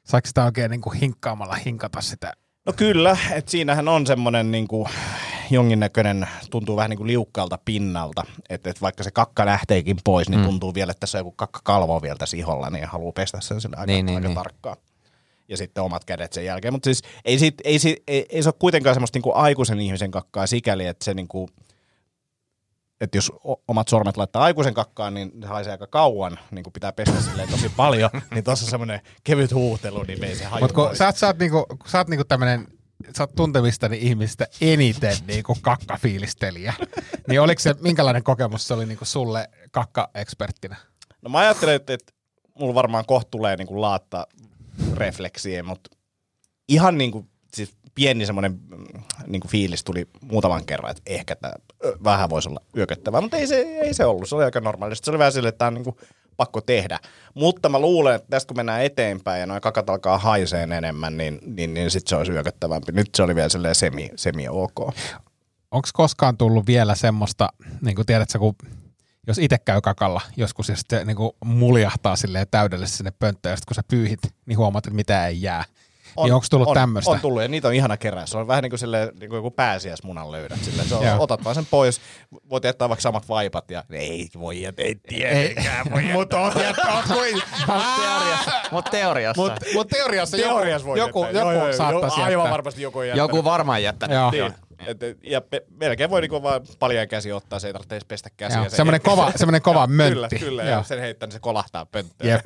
[0.03, 2.33] Saiko sitä oikein niin kuin hinkkaamalla hinkata sitä?
[2.65, 4.89] No kyllä, että siinähän on semmoinen niin kuin
[5.51, 10.39] jonkinnäköinen, tuntuu vähän niin kuin liukkaalta pinnalta, että, että vaikka se kakka lähteekin pois, niin
[10.39, 10.45] Mm.
[10.45, 13.61] tuntuu vielä, että tässä on joku kakka kalvo vielä tässä iholla, niin haluaa pestä sen
[13.61, 14.35] sille aika, Niin, niin, aika niin.
[14.35, 14.77] tarkkaan.
[15.47, 16.73] Ja sitten omat kädet sen jälkeen.
[16.73, 20.11] Mutta siis ei, sit, ei, sit, ei, ei se ole kuitenkaan semmoista niinku aikuisen ihmisen
[20.11, 21.49] kakkaa sikäli, että se niinku,
[23.01, 23.31] että jos
[23.67, 27.49] omat sormet laittaa aikuisen kakkaan, niin se haisee aika kauan, niin kuin pitää pestä silleen
[27.49, 31.15] tosi paljon, niin tuossa semmoinen kevyt huutelu, niin ei se haju Mutta kun sä oot,
[31.15, 32.67] sä oot, niinku, sä oot niinku tämmönen,
[33.17, 36.73] sä oot tuntemistani ihmistä eniten niinku kakkafiilistelijä,
[37.27, 40.75] niin oliko se, minkälainen kokemus se oli niinku sulle kakka-eksperttinä?
[41.21, 42.13] No mä ajattelen, että, että
[42.59, 44.27] mulla varmaan kohta tulee niin kuin laatta
[44.93, 45.89] refleksiä, mutta
[46.67, 48.85] ihan niin kuin, siis pieni semmoinen mm,
[49.27, 51.53] niin kuin fiilis tuli muutaman kerran, että ehkä tämä
[52.03, 55.05] vähän voisi olla yököttävää, mutta ei se, ei se ollut, se oli aika normaalisti.
[55.05, 55.95] Se oli vähän silleen, että tämä on niin kuin
[56.37, 56.99] pakko tehdä.
[57.33, 61.39] Mutta mä luulen, että tästä kun mennään eteenpäin ja noin kakat alkaa haiseen enemmän, niin,
[61.45, 62.91] niin, niin sitten se olisi yököttävämpi.
[62.91, 64.79] Nyt se oli vielä silleen semi, semi ok.
[65.71, 67.49] Onko koskaan tullut vielä semmoista,
[67.81, 68.55] niin kuin tiedätkö, kun
[69.27, 73.57] jos itse käy kakalla joskus ja sitten niin kuin muljahtaa silleen täydellisesti sinne pönttöön, ja
[73.57, 75.63] sitten kun sä pyyhit, niin huomaat, että mitä ei jää.
[76.23, 77.11] Niin onko tullut on, tämmöistä?
[77.11, 78.25] On tullut ja niitä on ihana kerää.
[78.25, 80.59] Se on vähän niin kuin, silleen, niin kuin joku pääsiäismunan löydät.
[80.63, 80.87] Silleen.
[80.87, 82.01] Se on, otat vaan sen pois,
[82.49, 87.03] voit jättää vaikka samat vaipat ja ei voi jättää, ei tietenkään voi Mutta on jättää,
[88.71, 89.41] Mutta teoriassa.
[89.41, 91.41] Mutta mut teoriassa, Teoriassa voi joku, jättää.
[91.41, 92.51] joku, joo, joku saattaisi joo, Aivan jättää.
[92.51, 93.23] varmasti joku jättää.
[93.23, 94.15] Joku varmaan jättänyt.
[94.15, 94.31] Joo.
[94.31, 94.53] Niin.
[94.87, 98.29] Et, ja pe- melkein voi niinku vaan paljon käsi ottaa, se ei tarvitse edes pestä
[98.37, 98.59] käsiä.
[98.59, 100.13] Joo, semmoinen kova, semmoinen kova möntti.
[100.15, 100.63] Kyllä, kyllä.
[100.63, 100.71] Joo.
[100.71, 102.29] Ja sen heittää, niin se kolahtaa pönttöön.
[102.29, 102.41] Jep.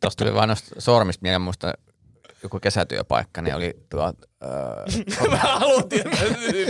[0.00, 1.74] Tuosta tuli vaan noista sormista mieleen muista
[2.42, 4.02] joku kesätyöpaikka, niin oli tuo,
[4.44, 6.22] öö, Mä haluan tietää,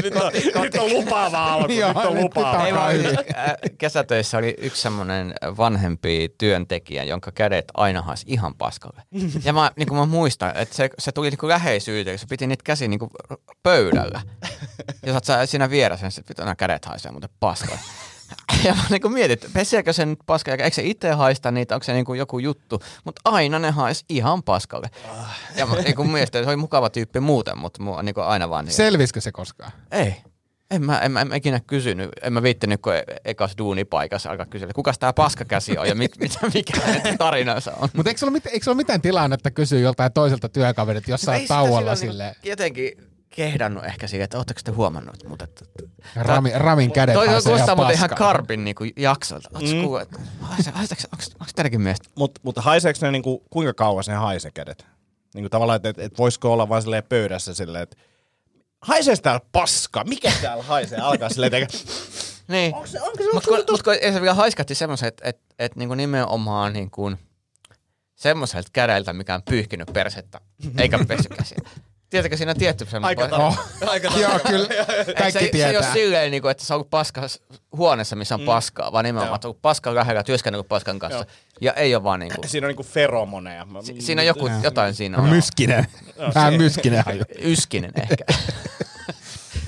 [0.02, 2.50] nyt on, nyt on lupaava alku, Joo, nyt on lupaava.
[2.50, 2.94] pitää Ei vaan,
[3.78, 9.02] kesätöissä oli yksi semmoinen vanhempi työntekijä, jonka kädet aina haisi ihan paskalle.
[9.44, 12.88] Ja mä, niin mä muistan, että se, se tuli niin läheisyyteen, se piti niitä käsiä
[12.88, 13.00] niin
[13.62, 14.20] pöydällä.
[15.06, 17.80] Ja sä oot siinä vieressä, niin sitten nämä kädet haisee muuten paskalle.
[18.64, 21.84] Ja mä niin mietin, että pesiäkö se nyt paskalle, eikö se itse haista niitä, onko
[21.84, 24.90] se niin joku juttu, mutta aina ne haisi ihan paskalle.
[25.56, 28.64] Ja mä niin mietin, että se oli mukava tyyppi muuten, mutta mua niin aina vaan
[28.64, 29.72] niin, Selvisikö se koskaan?
[29.90, 30.14] ei.
[30.70, 34.30] En mä, en, mä, en mä ikinä kysynyt, en mä viittinyt, kun e- ekas duunipaikassa
[34.30, 37.88] alkaa kysyä, että kukas tää paskakäsi on ja mit, mit, mikä hänen tarinansa on.
[37.92, 41.46] Mutta eikö se eikö se ole mitään tilannetta kysyä joltain toiselta työkaverilta, jos sä oot
[41.48, 45.64] tauolla silleen, niinku Jotenkin kehdannut ehkä siihen, että ootteko te huomannut, mutta että,
[46.16, 48.10] ja Rami, Ramin kädet toi haisee kuulostaa ihan muuten ihan.
[48.10, 49.48] Karpin niinku jaksolta.
[49.54, 49.82] Ootteko Mm.
[49.82, 52.08] kuullut, että haise- haiseeko, onko, onko teidänkin mielestä?
[52.14, 54.86] Mutta mut haiseeko ne niinku, kuinka kauas ne haisee kädet?
[55.34, 57.96] Niinku tavallaan, että et, et voisiko olla vaan silleen pöydässä silleen, että
[58.82, 60.98] haisee täällä paska, mikä täällä haisee?
[60.98, 61.78] Alkaa silleen, että
[62.48, 62.74] Niin.
[62.74, 65.40] onko se, onko se, onko kun, mut kun ei se vielä haiskatti semmoisen, että et,
[65.58, 67.12] et niinku nimenomaan niinku
[68.14, 70.40] semmoiselta kädeltä, mikä on pyyhkinyt persettä,
[70.78, 71.58] eikä pessyt käsiä.
[72.10, 73.22] Tiedätkö, siinä on tietty semmoinen...
[73.22, 73.58] Aika Oh.
[74.20, 74.68] Joo, kyllä.
[75.18, 75.80] Kaikki se, se ei tietää.
[75.80, 77.22] ole silleen, niin kuin, että sä oot paska
[77.76, 81.18] huoneessa, missä on paskaa, vaan nimenomaan, että sä oot paskan lähellä, työskennellyt paskan kanssa.
[81.18, 81.26] Joo.
[81.60, 83.64] Ja ei ole vaan niin kuin, Siinä on niinku feromoneja.
[83.64, 85.28] Mä- si- siinä on joku, jotain siinä on.
[85.28, 85.86] Myskinen.
[86.34, 87.22] Vähän myskinen haju.
[87.38, 88.24] Yskinen ehkä.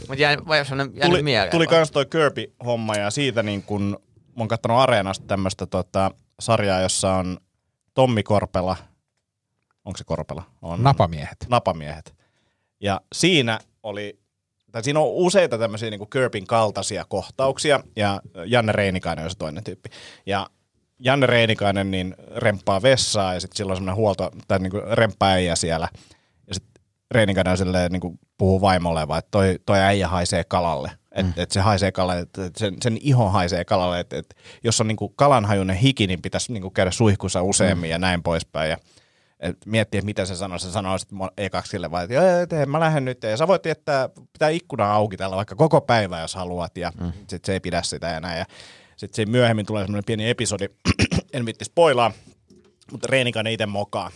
[0.09, 1.51] Mutta jäi, vai semmoinen jäänyt tuli, mieleen.
[1.51, 1.77] tuli vaan.
[1.77, 7.13] kans toi Kirby-homma ja siitä niin kun, mä oon kattonut Areenasta tämmöistä tota, sarjaa, jossa
[7.15, 7.39] on
[7.95, 8.77] Tommi Korpela,
[9.85, 10.43] onko se Korpela?
[10.63, 10.83] On.
[10.83, 11.37] Napamiehet.
[11.49, 12.15] Napamiehet.
[12.83, 14.19] Ja siinä oli,
[14.73, 19.65] tai siinä on useita tämmöisiä niin Kirpin kaltaisia kohtauksia, ja Janne Reinikainen on se toinen
[19.65, 19.91] tyyppi.
[20.27, 20.51] Ja
[20.99, 25.57] Janne Reinikainen niin remppaa vessaa, ja sitten sillä on semmoinen huolto, tai niin kuin remppääijä
[25.57, 25.89] siellä.
[26.47, 30.91] Ja sitten Reinikainen silleen, niin kuin puhuu vaimolle vaan, että toi, toi äijä haisee kalalle.
[31.13, 31.43] Että mm.
[31.43, 34.01] et se haisee kalalle, että et sen, sen iho haisee kalalle.
[34.01, 37.91] Että et jos on niinku kalanhajuinen hiki, niin pitäisi niinku käydä suihkussa useammin mm.
[37.91, 38.71] ja näin poispäin.
[38.71, 38.77] Ja
[39.43, 40.59] et miettiä, että mitä se sanoo.
[40.59, 43.23] Se sanoo sitten ekaksi sille vaan, että joo, mä lähden nyt.
[43.23, 46.77] Ja sä voit jättää, pitää ikkuna auki täällä vaikka koko päivä, jos haluat.
[46.77, 47.13] Ja mm.
[47.13, 48.39] sitten se ei pidä sitä ja näin.
[48.39, 48.45] Ja
[48.97, 50.69] sitten siinä myöhemmin tulee semmoinen pieni episodi,
[51.33, 52.13] en vitti spoilaa,
[52.93, 54.11] mutta Reinikainen itse mokaa.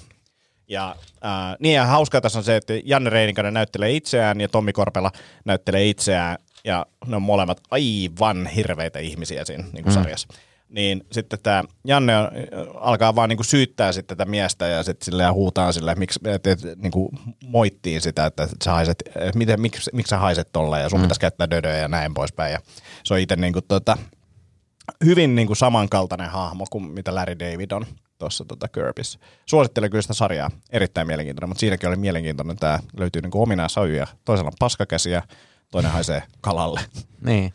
[0.69, 4.73] Ja äh, niin ja hauskaa tässä on se, että Janne Reinikainen näyttelee itseään ja Tommi
[4.73, 5.11] Korpela
[5.45, 10.03] näyttelee itseään ja ne on molemmat aivan hirveitä ihmisiä siinä niin kuin mm.
[10.03, 10.29] sarjassa.
[10.69, 12.29] Niin sitten tämä Janne on,
[12.75, 16.47] alkaa vaan niin kuin syyttää sitten tätä miestä ja sitten silleen huutaa sille, miksi et,
[16.47, 17.09] et, niin kuin
[17.47, 19.03] moittiin sitä, että sä haiset,
[19.35, 21.03] miten, miksi, miksi sä haiset tolleen ja sun mm.
[21.03, 22.53] pitäisi käyttää dödöä ja näin poispäin.
[22.53, 22.59] Ja
[23.05, 23.99] se on itse niin kuin, tota,
[25.05, 27.87] hyvin niin kuin samankaltainen hahmo kuin mitä Larry David on
[28.19, 29.19] tuossa tota Kirbyssä.
[29.47, 34.07] Suosittelen kyllä sitä sarjaa, erittäin mielenkiintoinen, mutta siinäkin oli mielenkiintoinen, tämä löytyy niin kuin ominaishajuja.
[34.25, 35.23] Toisella on paskakäsi ja
[35.71, 36.81] toinen haisee kalalle.
[37.25, 37.53] Niin.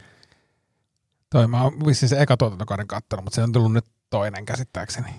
[1.31, 5.09] Toi mä oon vissiin se eka tuotantokauden kattonut, mutta se on tullut nyt toinen käsittääkseni.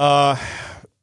[0.00, 0.38] Uh,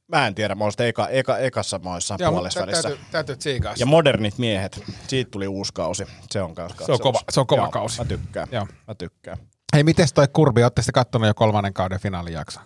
[0.07, 2.81] mä en tiedä, mä oon sitä eka, eka, ekassa maissa puolessa välissä.
[2.81, 3.73] täytyy, täytyy tsiikaa.
[3.77, 6.05] Ja modernit miehet, siitä tuli uusi kausi.
[6.31, 7.99] Se on kans Se on kova- se on kova Joo, kausi.
[8.01, 8.47] Mä tykkään.
[8.51, 8.67] Joo.
[8.87, 9.37] Mä tykkään.
[9.73, 10.63] Hei, miten toi kurbi?
[10.63, 12.59] Ootte sitten kattonut jo kolmannen kauden finaalijakso?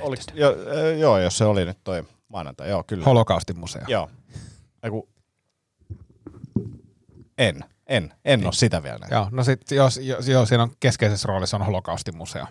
[0.00, 3.04] Oliko, jo, äh, joo, jos se oli nyt toi maanantai, joo kyllä.
[3.04, 3.82] Holokaustin museo.
[3.88, 4.10] Joo.
[4.82, 5.08] Eiku,
[7.38, 9.16] en, en, en ole sitä vielä nähnyt.
[9.16, 12.46] Joo, no sit, jos, jos, jos siinä on keskeisessä roolissa on holokaustin museo.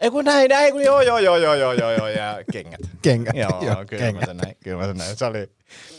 [0.00, 2.80] Ei kun näin, näin, kun joo, joo, joo, joo, joo, joo, joo, ja kengät.
[3.02, 3.34] Kengät.
[3.36, 4.20] joo, joo, kyllä kengät.
[4.20, 5.16] mä sen näin, kyllä mä sen näin.
[5.16, 5.50] Se oli,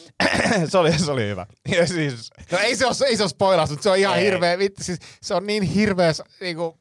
[0.71, 1.45] se oli, se oli hyvä.
[1.77, 4.25] Ja siis, No ei se ole, ei se ole spoilaus, mutta se on ihan Ei.
[4.25, 6.77] hirveä, vittu, siis se on niin hirveä, s- niinku,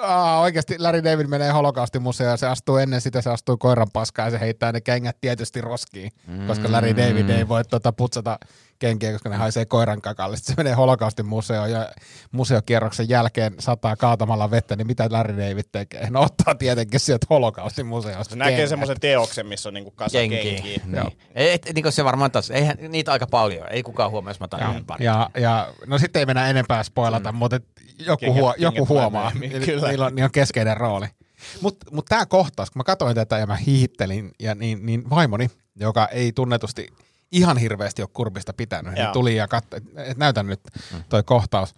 [0.00, 3.88] Aa, oikeasti Larry David menee holokaustin museoon ja se astuu ennen sitä, se astuu koiran
[3.92, 6.46] paskaan ja se heittää ne kengät tietysti roskiin, mm.
[6.46, 8.38] koska Larry David ei voi tota, putsata
[8.78, 10.36] kenkiä, koska ne haisee koiran kakalle.
[10.36, 11.88] Sitten se menee holokaustin museoon ja
[12.32, 16.10] museokierroksen jälkeen sataa kaatamalla vettä, niin mitä Larry David tekee?
[16.10, 18.68] No ottaa tietenkin sieltä holokaustin museosta se näkee kengät.
[18.68, 20.42] semmoisen teoksen, missä on niinku kasa Kenkiä.
[20.42, 20.80] kenkiä.
[20.94, 21.04] Joo.
[21.04, 21.18] Niin.
[21.34, 24.40] Ei, et, niin kuin se varmaan taas, eihän niitä aika paljon, ei kukaan huomaa, jos
[24.40, 25.04] mä otan Ja, pari.
[25.04, 27.38] ja, ja, no sitten ei mennä enempää spoilata, mm.
[27.38, 27.60] mutta
[27.98, 29.32] joku, Kengät- huo, joku kengät huomaa.
[29.64, 29.88] kyllä.
[29.88, 31.06] Niillä on, niillä on keskeinen rooli.
[31.60, 35.50] Mutta mut tämä kohtaus, kun mä katsoin tätä ja mä hiihittelin, ja niin, niin vaimoni,
[35.76, 36.88] joka ei tunnetusti
[37.32, 40.60] ihan hirveästi ole kurbista pitänyt, niin tuli ja katsoi, että näytän nyt
[41.08, 41.74] toi kohtaus.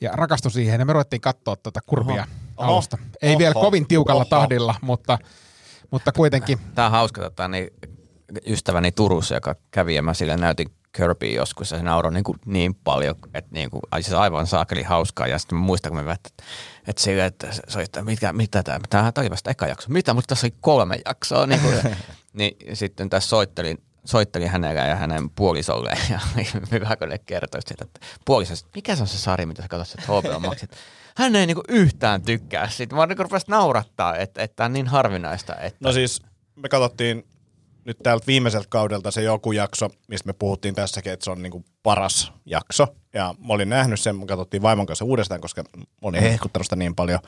[0.00, 2.26] Ja rakastui siihen, ja me ruvettiin katsoa tuota kurbia
[2.56, 2.72] Oho.
[2.72, 2.98] alusta.
[3.22, 3.38] Ei Oho.
[3.38, 4.28] vielä kovin tiukalla Oho.
[4.28, 5.18] tahdilla, mutta,
[5.90, 6.58] mutta kuitenkin.
[6.74, 7.70] Tämä on hauska, tota, niin
[8.46, 12.38] ystäväni Turussa, joka kävi ja mä sille näytin Kirby joskus ja se nauroi niin, kuin
[12.44, 15.26] niin paljon, että niin kuin, ai siis aivan saakeli hauskaa.
[15.26, 16.30] Ja sitten muistan, kun me että,
[16.86, 19.88] että sille, että se oli, että mitä, mitä tämä, tämä oli vasta eka jakso.
[19.88, 21.46] Mitä, mutta tässä oli kolme jaksoa.
[21.46, 21.74] Niin, kuin,
[22.38, 26.20] niin sitten tässä soittelin, soittelin hänelle ja hänen puolisolle ja
[26.70, 29.98] hyvä, kun ne kertoi siitä, että puoliso, mikä se on se sarja, mitä sä katsot,
[30.00, 30.76] että HBO että
[31.16, 32.96] hän ei niinku yhtään tykkää siitä.
[32.96, 35.56] Mä niinku rupesin naurattaa, että, että tämä on niin harvinaista.
[35.56, 36.22] Että, No siis
[36.56, 37.26] me katsottiin
[37.84, 41.64] nyt täältä viimeiseltä kaudelta se joku jakso, mistä me puhuttiin tässäkin, että se on niinku
[41.82, 42.86] paras jakso.
[43.14, 46.76] Ja mä olin nähnyt sen, me katsottiin vaimon kanssa uudestaan, koska mä olin hehkuttanut sitä
[46.76, 47.20] niin paljon.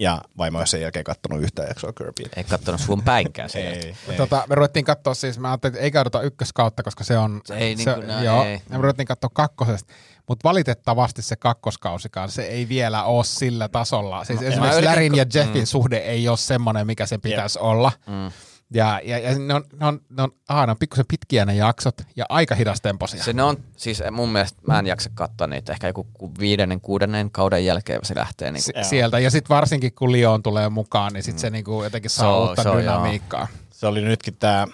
[0.00, 2.28] Ja vaimo ei sen jälkeen kattonut yhtään jaksoa Kirbyä.
[2.36, 3.66] ei kattonut sun päinkään sen.
[3.66, 4.16] Ei, ei.
[4.16, 7.40] Tota, me ruvettiin katsoa siis, mä ajattelin, että ei kaudota ykköskautta, koska se on...
[7.44, 8.52] Se ei niinku näin, joo, ei.
[8.70, 9.94] Ja me ruvettiin katsoa kakkosesta.
[10.28, 14.24] Mutta valitettavasti se kakkoskausikaan, se ei vielä ole sillä tasolla.
[14.24, 15.66] Siis esimerkiksi mä yritin Lärin ja Jeffin mm.
[15.66, 17.92] suhde ei ole semmoinen, mikä se pitäisi olla.
[18.06, 18.30] Mm.
[18.74, 21.54] Ja, ja, ja ne on, ne on, ne on, aha, ne on pikkusen pitkiä ne
[21.54, 23.22] jaksot ja aika hidastempoisia.
[23.24, 26.80] Se ne on, siis mun mielestä, mä en jaksa katsoa niitä, ehkä joku ku- viidennen,
[26.80, 28.52] kuudennen kauden jälkeen se lähtee.
[28.52, 28.84] Niin Joo.
[28.84, 29.18] sieltä.
[29.18, 32.48] Ja sitten varsinkin kun Lyon tulee mukaan, niin sitten se niinku jotenkin saa Se on-
[32.48, 33.48] uutta se on, dynamiikkaa.
[33.70, 34.66] Se oli nytkin tämä,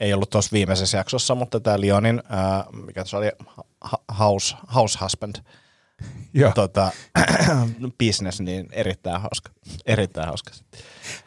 [0.00, 3.30] ei ollut tuossa viimeisessä jaksossa, mutta tämä Lionin, ää, mikä se oli,
[3.80, 5.44] Ha- House, House Husband, Joo,
[6.54, 6.90] tota,
[8.04, 9.50] business, niin erittäin hauska.
[9.86, 10.50] Erittäin hauska.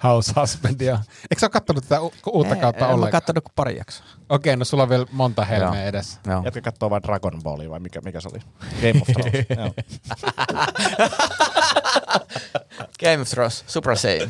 [0.03, 0.93] House Husbandia.
[1.31, 3.11] Eikö sä ole kattonut tätä u- uutta kautta en, en mä ollenkaan?
[3.11, 4.05] kattonut kuin pari jaksoa.
[4.29, 5.87] Okei, no sulla on vielä monta helmeä Joo.
[5.89, 6.19] edessä.
[6.27, 6.41] Joo.
[6.45, 8.39] Jätkä katsoo vain Dragon Ballia vai mikä, mikä se oli?
[8.81, 9.45] Game of Thrones.
[9.57, 9.73] Joo.
[12.99, 14.29] Game of Thrones, Super Saiyan.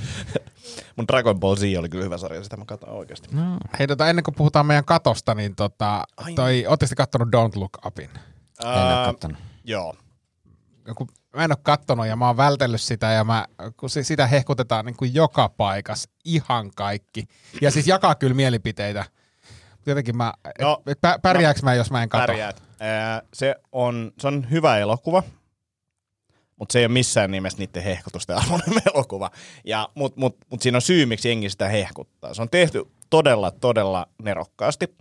[0.95, 3.27] Mun Dragon Ball Z oli kyllä hyvä sarja, sitä mä katson oikeasti.
[3.31, 3.57] No.
[3.79, 6.03] Hei, tota, ennen kuin puhutaan meidän katosta, niin tota,
[6.35, 8.09] toi, ootteko te kattonut Don't Look Upin?
[8.63, 9.37] En ole kattonut.
[9.63, 9.93] Joo.
[10.95, 13.45] Kun mä en ole kattonut ja mä oon vältellyt sitä ja mä,
[13.77, 17.27] kun se, sitä hehkutetaan niin kuin joka paikas, ihan kaikki.
[17.61, 19.05] Ja siis jakaa kyllä mielipiteitä.
[19.85, 22.27] Jotenkin mä, No, no, et, pä, pärjääks mä, jos mä en katso?
[22.27, 22.63] Pärjäät.
[22.79, 25.23] Ää, se, on, se on hyvä elokuva,
[26.55, 29.31] mutta se ei ole missään nimessä niiden hehkutusten arvoinen elokuva.
[29.63, 32.33] Ja, mut, mut, mut siinä on syy, miksi jengi sitä hehkuttaa.
[32.33, 34.95] Se on tehty todella, todella nerokkaasti.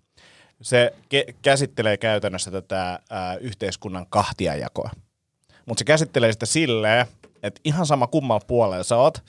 [0.62, 4.91] Se ke- käsittelee käytännössä tätä ää, yhteiskunnan kahtiajakoa.
[5.66, 7.06] Mutta se käsittelee sitä silleen,
[7.42, 9.22] että ihan sama kummalla puolella sä oot,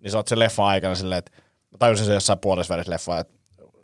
[0.00, 1.32] niin sä oot sen leffa aikana silleen, että
[1.70, 3.34] mä tajusin sen jossain puolessa välissä leffaa, että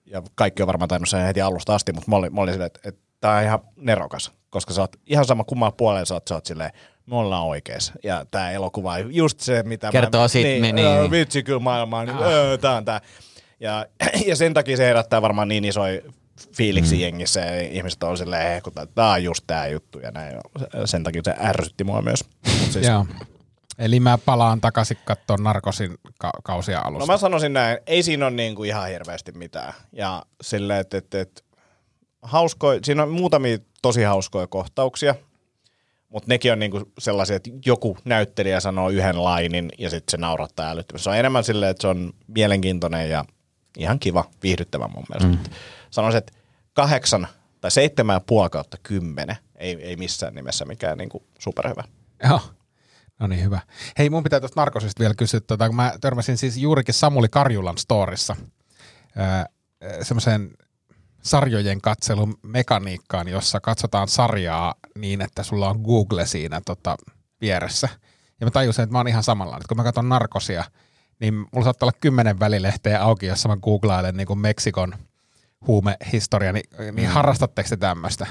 [0.07, 2.66] ja kaikki on varmaan tainnut sen heti alusta asti, mutta mä olin, mä olin silleen,
[2.66, 6.28] että, että tää on ihan nerokas, koska sä oot ihan sama kummalla puolella sä oot,
[6.28, 6.70] sä oot silleen,
[7.07, 7.93] me ollaan oikeassa.
[8.03, 10.28] Ja tää elokuva on just se, mitä Kertoo mä...
[10.28, 11.11] siitä, niin, niin, niin, niin.
[11.11, 13.01] vitsi kyllä maailmaa, niin, öö, tää on tää.
[13.61, 13.86] Ja,
[14.26, 16.01] ja sen takia se herättää varmaan niin isoja
[16.57, 17.01] fiiliksi mm.
[17.01, 20.36] jengissä ja ihmiset on silleen hehkuta, että tää on just tää juttu ja näin.
[20.84, 22.24] Sen takia se ärsytti mua myös.
[22.61, 23.07] Mut siis, Joo.
[23.78, 27.12] Eli mä palaan takaisin katsomaan Narkosin ka- kausia No alusta.
[27.12, 29.72] mä sanoisin näin, ei siinä ole niinku ihan hirveästi mitään.
[29.93, 31.45] Ja silleen, että et, et,
[32.22, 35.14] hauskoja, siinä on muutamia tosi hauskoja kohtauksia,
[36.09, 40.70] mutta nekin on niinku sellaisia, että joku näyttelijä sanoo yhden lainin ja sitten se naurattaa
[40.70, 41.05] älyttömästi.
[41.05, 43.24] Se on enemmän silleen, että se on mielenkiintoinen ja
[43.78, 45.49] ihan kiva, viihdyttävä mun mielestä.
[45.49, 45.55] Mm.
[45.91, 46.32] Sanoisin, että
[46.72, 47.28] kahdeksan
[47.61, 51.84] tai seitsemän ja puoli kautta kymmenen ei, ei missään nimessä mikään niinku superhyvä.
[52.28, 52.41] Joo.
[53.20, 53.61] No niin, hyvä.
[53.99, 57.78] Hei, mun pitää tuosta Narkosista vielä kysyä, tota, kun mä törmäsin siis juurikin Samuli Karjulan
[57.78, 58.36] storissa
[60.03, 60.51] semmoiseen
[61.22, 66.97] sarjojen katselun mekaniikkaan, jossa katsotaan sarjaa niin, että sulla on Google siinä tota,
[67.41, 67.88] vieressä.
[68.41, 69.68] Ja mä tajusin, että mä oon ihan samanlainen.
[69.68, 70.64] Kun mä katson Narkosia,
[71.20, 74.95] niin mulla saattaa olla kymmenen välilehteä auki, jossa mä googlailen niin kuin Meksikon
[75.67, 78.27] huumehistoria, niin, niin harrastatteko te tämmöistä?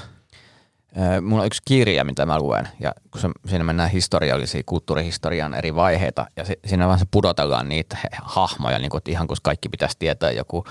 [1.22, 5.74] Mulla on yksi kirja, mitä mä luen, ja kun se, siinä mennään historiallisia, kulttuurihistorian eri
[5.74, 9.68] vaiheita, ja se, siinä vaan se pudotellaan niitä hahmoja, niin kuin, että ihan kun kaikki
[9.68, 10.64] pitäisi tietää joku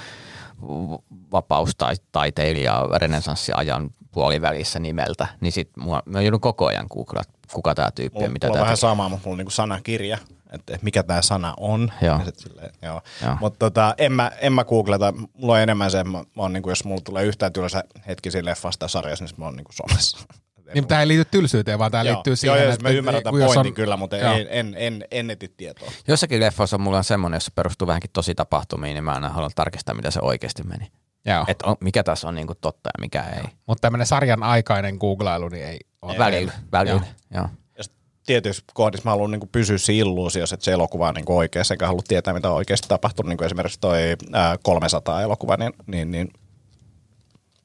[1.31, 8.17] vapaustaiteilija renesanssiajan puolivälissä nimeltä, niin sit mua, mä joudun koko ajan googlaa, kuka tämä tyyppi
[8.17, 10.17] on, Mulla, mitä mulla on vähän sama, mutta mulla on niinku sanakirja,
[10.49, 11.91] että mikä tämä sana on.
[12.01, 12.19] Joo.
[12.19, 13.01] Ja sit silleen, joo.
[13.23, 13.37] Joo.
[13.39, 16.69] Mutta tota, en, mä, en mä googleta, mulla on enemmän se, mä, mä oon, niinku,
[16.69, 20.17] jos mulla tulee yhtään tylsä hetki siinä leffasta sarjassa, niin mä oon niinku somessa.
[20.73, 22.13] Niin, tämä ei liity tylsyyteen, vaan tämä Joo.
[22.13, 22.83] liittyy siihen, joo, joo, että...
[22.83, 24.33] mä ymmärrän tämän jos pointin on- kyllä, mutta Joo.
[24.33, 25.91] en, en, en, en eti tietoa.
[26.07, 29.95] Jossakin leffoissa mulla on semmoinen, jossa perustuu vähänkin tosi tapahtumiin, niin mä aina haluan tarkistaa,
[29.95, 30.91] mitä se oikeasti meni.
[31.25, 31.45] Joo.
[31.47, 33.43] Että on, mikä tässä on niinku totta ja mikä ei.
[33.65, 36.17] Mutta tämmöinen sarjan aikainen googlailu niin ei ole.
[36.17, 37.01] Välillä, välillä,
[37.33, 37.47] joo.
[37.77, 37.93] Ja sit
[38.25, 41.87] tietyissä kohdissa mä haluan niinku pysyä siinä illuusiossa, että se elokuva on niinku oikeassa, enkä
[41.87, 43.29] halua tietää, mitä on oikeasti tapahtunut.
[43.29, 43.99] Niin kuin esimerkiksi toi
[44.33, 46.33] ää, 300 elokuva, niin, niin, niin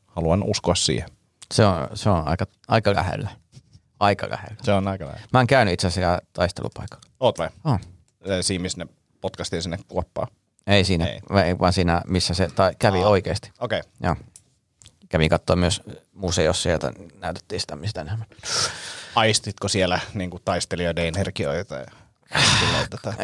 [0.07, 1.09] haluan uskoa siihen.
[1.55, 3.31] Se on, se on aika, aika lähellä.
[4.01, 4.57] Aika lähellä.
[4.63, 5.27] Se on aika lähellä.
[5.33, 7.05] Mä en käynyt itse asiassa taistelupaikalla.
[7.21, 7.49] Oot vai?
[7.65, 7.79] On.
[8.41, 8.87] Siinä, missä ne
[9.21, 10.29] podcastiin sinne kuoppaan.
[10.67, 11.59] Ei siinä, Ei.
[11.59, 13.09] Vaan siinä, missä se tai kävi Aa.
[13.09, 13.51] oikeasti.
[13.61, 13.81] Okei.
[13.81, 13.93] Okay.
[14.03, 14.17] Joo.
[15.15, 18.27] Kävin katsoa myös museossa, sieltä näytettiin sitä, mistä enemmän.
[19.15, 21.75] Aistitko siellä niin kuin taistelijoiden energioita?
[21.75, 21.87] Ja
[22.91, 23.15] tätä.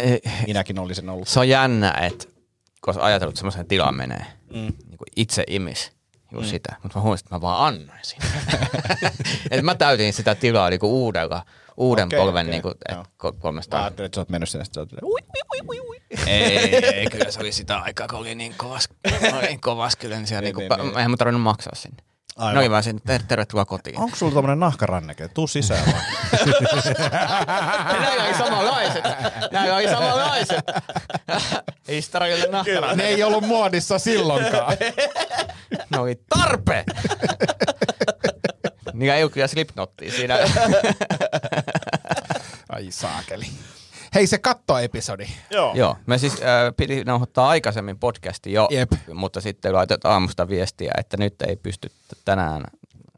[0.47, 1.29] Minäkin olisin ollut.
[1.29, 2.27] se on jännä, että
[2.85, 4.57] kun ajatellut, että semmoiseen tilaan menee, Mm.
[4.57, 5.93] niin kuin itse imis
[6.33, 6.51] just mm.
[6.51, 8.27] sitä, mutta mä huomasin, että mä vaan annoin sinne.
[9.51, 11.45] Et mä täytin sitä tilaa niin kuin uudella,
[11.77, 13.01] uuden okay, polven okei, niin kuin, joo.
[13.01, 13.81] et, ko- Mä 300.
[13.83, 15.21] ajattelin, että sä oot mennyt sinne, että sä oot ui,
[15.55, 15.90] ui, ui, ui.
[16.31, 18.89] Ei, ei, kyllä se oli sitä aikaa, kun oli niin kovas,
[19.43, 20.87] niin kovas kyllä, niin siellä Niin, niin, niin, niin, niin.
[20.89, 20.99] niin.
[20.99, 21.97] eihän mä tarvinnut maksaa sinne.
[22.37, 22.55] Aivan.
[22.55, 23.99] No oli vaan sinne, ter- tervetuloa kotiin.
[23.99, 25.29] Onko sulla tommonen nahkaranneke?
[25.29, 26.05] Tuu sisään vaan.
[28.01, 29.05] Näillä oli samanlaiset.
[29.53, 30.65] Näillä oli samanlaiset.
[31.89, 32.95] Historiallinen nahkara.
[32.95, 34.77] Ne ei ollut muodissa silloinkaan.
[35.91, 36.85] Ne oli tarpeen.
[38.93, 40.39] Niillä ei ole kyllä slipnottia siinä.
[42.69, 43.47] Ai saakeli.
[44.15, 45.27] Hei se kattoepisodi.
[45.51, 45.75] Joo.
[45.75, 46.41] Joo, me siis äh,
[46.77, 48.93] piti nauhoittaa aikaisemmin podcasti jo, Jep.
[49.15, 51.91] mutta sitten laitet aamusta viestiä, että nyt ei pysty
[52.25, 52.65] tänään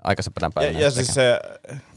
[0.04, 0.80] aikaisempana Ja, päivänä.
[0.80, 1.40] ja siis se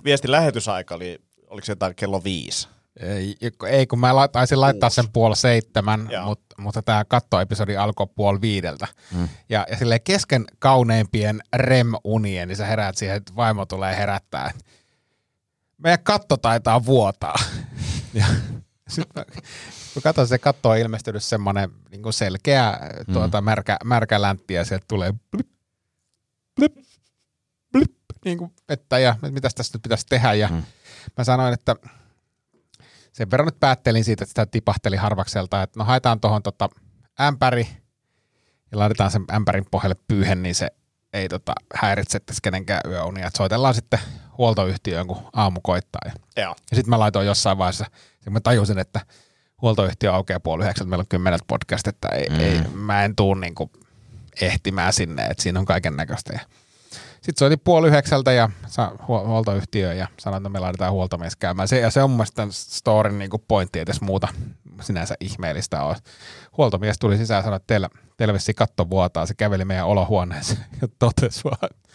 [0.03, 2.67] viestin lähetysaika oli, oliko se jotain kello viisi?
[2.99, 3.35] Ei,
[3.67, 6.25] ei kun mä taisin laittaa sen puoli seitsemän, Joo.
[6.25, 8.87] mut, mutta tämä kattoepisodi alkoi puoli viideltä.
[9.11, 9.29] Mm.
[9.49, 14.51] Ja, ja silleen kesken kauneimpien REM-unien, niin sä heräät siihen, että vaimo tulee herättää.
[15.77, 17.35] meidän katto taitaa vuotaa.
[18.13, 18.25] Ja
[18.89, 19.25] sitten
[19.93, 22.79] kun katsoin, se katto on ilmestynyt semmoinen niin selkeä
[23.13, 25.47] tuota, märkä, märkä läntti ja sieltä tulee blip,
[26.55, 26.73] blip,
[27.71, 27.91] blip,
[28.25, 30.33] niin kuin vettä ja mitä tässä nyt pitäisi tehdä.
[30.33, 30.63] Ja Mm.
[31.17, 31.75] mä sanoin, että
[33.13, 36.69] sen verran nyt päättelin siitä, että sitä tipahteli harvakselta, että no haetaan tuohon tota
[37.21, 37.67] ämpäri
[38.71, 40.67] ja laitetaan sen ämpärin pohjalle pyyhen, niin se
[41.13, 43.27] ei tota, häiritse tässä kenenkään yöunia.
[43.27, 43.99] Et soitellaan sitten
[44.38, 46.01] huoltoyhtiöön, kun aamu koittaa.
[46.05, 46.55] Ja, Joo.
[46.71, 47.86] ja sitten mä laitoin jossain vaiheessa,
[48.26, 49.01] kun mä tajusin, että
[49.61, 52.39] huoltoyhtiö aukeaa puoli yhdeksältä, meillä on kymmeneltä podcast, että ei, mm.
[52.39, 53.71] ei, mä en tuu niinku
[54.41, 56.34] ehtimään sinne, että siinä on kaiken näköistä.
[56.34, 56.39] Ja
[57.26, 61.67] sitten soitin puoli yhdeksältä ja sa- huol- huoltoyhtiöön ja sanoin, että me laitetaan huoltomies käymään.
[61.67, 64.28] Se, ja se on mun mielestä tämän storin niinku pointti, edes muuta
[64.82, 65.95] sinänsä ihmeellistä on.
[66.57, 69.26] Huoltomies tuli sisään ja sanoi, että teillä, teillä vissiin katto vuotaa.
[69.26, 71.89] Se käveli meidän olohuoneeseen ja totesi vaan, että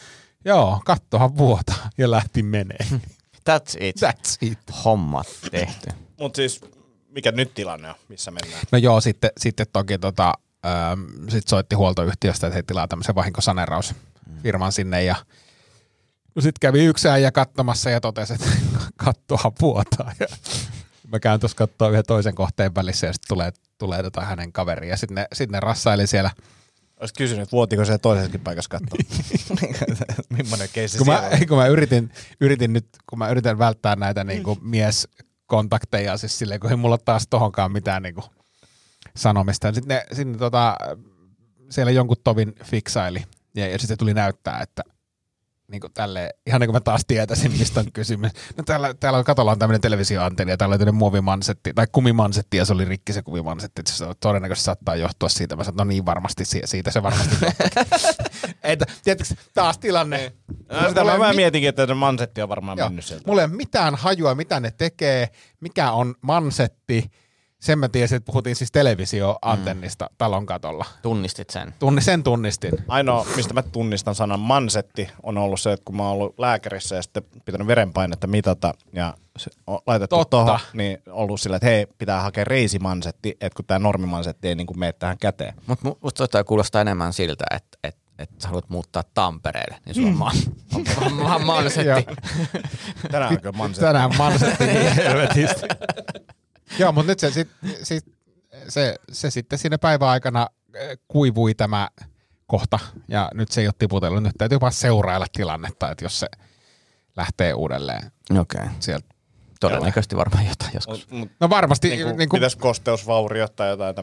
[0.45, 2.87] joo, kattohan vuotaa ja lähti menee.
[3.49, 3.97] That's it.
[3.97, 4.59] That's it.
[4.85, 5.91] Hommat tehty.
[6.19, 6.61] Mutta siis,
[7.09, 8.63] mikä nyt tilanne on, missä mennään?
[8.73, 10.35] No joo, sitten, sitten toki tota,
[10.67, 15.17] ähm, sit soitti huoltoyhtiöstä, että he tilaa tämmöisen vahinkosaneerausfirman sinne ja
[16.35, 18.47] no sitten kävi yksi äijä katsomassa ja totesi, että
[19.05, 20.13] kattoa vuotaa.
[20.21, 20.27] Ja
[21.09, 24.89] mä käyn tuossa katsoa yhden toisen kohteen välissä ja sitten tulee, tulee tota hänen kaveri
[24.89, 26.31] ja sitten ne, sit ne rassaili siellä.
[27.01, 28.99] Olisit kysynyt, että vuotiko se toisessakin paikassa katsoa.
[30.39, 31.47] Millainen keissi Kun mä, siellä on?
[31.47, 36.61] kun mä yritin, yritin nyt, kun mä yritän välttää näitä niin kuin mieskontakteja, siis silleen,
[36.61, 38.25] kun ei mulla taas tohonkaan mitään niin kuin
[39.17, 39.73] sanomista.
[39.73, 40.77] Sitten ne, sinne tota,
[41.71, 43.25] siellä jonkun tovin fiksaili
[43.55, 44.83] ja, ja sitten tuli näyttää, että
[45.71, 48.33] niin kuin tälle, ihan niin kuin mä taas tietäisin, mistä on kysymys.
[48.57, 52.57] No täällä, täällä on katolla on tämmöinen televisioantenni ja täällä on tämmöinen muovimansetti, tai kumimansetti
[52.57, 55.57] ja se oli rikki se kumimansetti, että se todennäköisesti saattaa johtua siitä.
[55.57, 57.37] Mä sanoin, no niin varmasti, si- siitä se varmasti
[58.63, 60.33] että, tiedätkö, taas tilanne.
[60.73, 62.89] No, sitä Mulla mä, ei mä mi- mietinkin, että se mansetti on varmaan Joo.
[62.89, 63.25] mennyt sieltä.
[63.27, 65.29] Mulla ei ole mitään hajua, mitä ne tekee,
[65.61, 67.11] mikä on mansetti.
[67.61, 70.15] Sen mä tiesin, että puhuttiin siis televisioantennista mm.
[70.19, 70.85] talon katolla.
[71.03, 71.75] Tunnistit sen.
[71.79, 72.73] Tunni, sen tunnistin.
[72.89, 76.97] Ainoa, mistä mä tunnistan sanan mansetti, on ollut se, että kun mä oon ollut lääkärissä
[76.97, 80.37] ja sitten pitänyt verenpainetta mitata ja se on laitettu Totta.
[80.37, 84.67] tuohon, niin ollut sillä, että hei, pitää hakea reisimansetti, että kun tämä normimansetti ei niin
[84.67, 85.55] kuin mene tähän käteen.
[85.67, 90.09] Mutta musta toi kuulostaa enemmän siltä, että et, et sä haluat muuttaa Tampereelle, niin sulla
[90.09, 90.33] on
[90.75, 91.89] on, on, on mahdollisetti.
[91.89, 92.03] Joo.
[93.11, 93.87] Tänään on kyllä mansetti.
[93.87, 95.67] Tänään mansetti niin helvetisti.
[96.81, 97.49] Joo, mutta nyt se, sit,
[97.83, 98.05] sit,
[98.69, 101.89] se, se sitten siinä päivän aikana eh, kuivui tämä
[102.47, 102.79] kohta
[103.09, 104.23] ja nyt se ei ole tiputellut.
[104.23, 106.27] Nyt täytyy vaan seurailla tilannetta, että jos se
[107.17, 108.61] lähtee uudelleen Okei.
[108.61, 108.75] Okay.
[108.81, 109.09] sieltä.
[109.61, 111.11] Todennäköisesti varmaan jotain joskus.
[111.11, 111.89] Mut, mut, No varmasti.
[111.89, 113.95] niin kuin, niin kuin, Pitäisi kosteusvauriot tai jotain,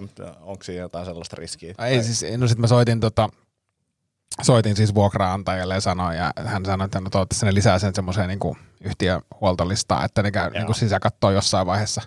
[0.42, 1.74] onko siinä jotain sellaista riskiä?
[1.80, 3.30] Ei siis, no sit mä soitin tota,
[4.42, 8.28] soitin siis vuokraantajalle ja sanoin, ja hän sanoi, että no toivottavasti ne lisää sen semmoiseen
[8.28, 12.02] niin yhtiöhuoltolistaan, että ne käy niin kuin sisäkattoo jossain vaiheessa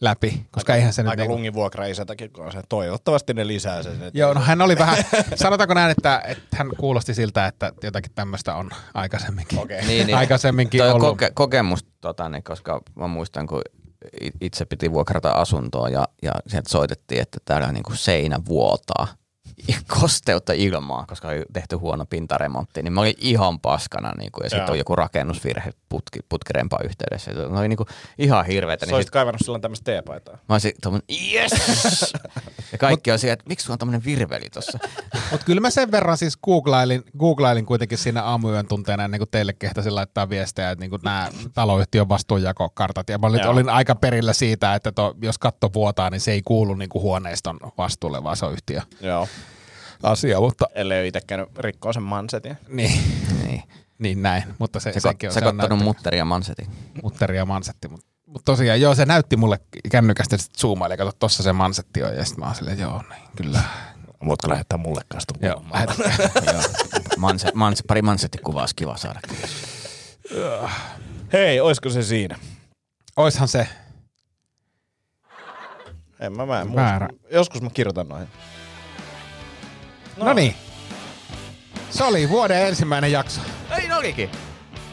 [0.00, 2.60] läpi, koska eihän se nyt Aika niin kuin, lungivuokraisätäkin, kun on se.
[2.68, 3.92] Toivottavasti ne lisää sen.
[3.92, 4.96] että- Joo, no hän oli vähän,
[5.34, 9.82] sanotaanko näin, että, että hän kuulosti siltä, että jotakin tämmöistä on aikaisemminkin, Okei.
[9.86, 10.16] Niin, niin.
[10.16, 11.08] aikaisemminkin Toi ollut.
[11.08, 13.62] koke- kokemus, tota, niin, koska mä muistan, kun
[14.40, 19.06] itse piti vuokrata asuntoa ja, ja sieltä soitettiin, että täällä niin kuin seinä vuotaa
[20.00, 24.50] kosteutta ilmaa, koska oli tehty huono pintaremontti, niin mä olin ihan paskana niin kuin, ja
[24.50, 27.30] sitten on joku rakennusvirhe putki, putkirempaa yhteydessä.
[27.30, 27.86] Ne oli niin kuin,
[28.18, 28.86] ihan hirveetä.
[28.86, 30.34] Sä Niin olisit sit, kaivannut silloin tämmöistä teepaitaa.
[30.48, 31.52] mä olisin tommonen, yes!
[32.72, 34.78] ja kaikki on siellä, että miksi sulla on tämmöinen virveli tossa?
[35.30, 39.52] Mutta kyllä mä sen verran siis googlailin, googlailin kuitenkin siinä aamuyön tunteena ennen kuin teille
[39.52, 43.08] kehtasin laittaa viestejä, että niin nämä taloyhtiön vastuunjakokartat.
[43.08, 46.42] Ja mä olin, olin aika perillä siitä, että to, jos katto vuotaa, niin se ei
[46.44, 49.28] kuulu niin kuin huoneiston vastuulle, vaan se on yhtiö Joo.
[50.02, 50.40] Asia.
[50.40, 52.58] Mutta Ellei ole itse käynyt rikkoa sen mansetin.
[52.68, 53.00] niin,
[53.46, 53.62] niin.
[53.98, 54.42] niin näin.
[54.58, 56.66] Mutta se, Se, sekin on, se on kattonut näytti, mutteri ja mansetin.
[57.02, 57.88] mutteri ja mansetti.
[57.88, 59.58] Mutta mut tosiaan, joo, se näytti mulle
[59.90, 62.16] kännykästä, että sitten zoomaili, kato, tossa se mansetti on.
[62.16, 63.60] Ja sitten mä oon silleen, joo, niin, kyllä.
[64.26, 65.64] Voitko lähettää mulle kanssa tuon Joo?
[66.52, 66.62] Joo.
[67.18, 69.20] Manse, manse, pari mansettikuvaa olisi kiva saada.
[71.32, 72.36] Hei, oisko se siinä?
[73.16, 73.68] Oishan se.
[76.20, 77.08] En mä, mä en Väärä.
[77.10, 77.28] muista.
[77.34, 78.28] Joskus mä kirjoitan noihin.
[80.18, 80.54] No niin.
[81.90, 83.40] Se oli vuoden ensimmäinen jakso.
[83.78, 84.30] Ei olikin.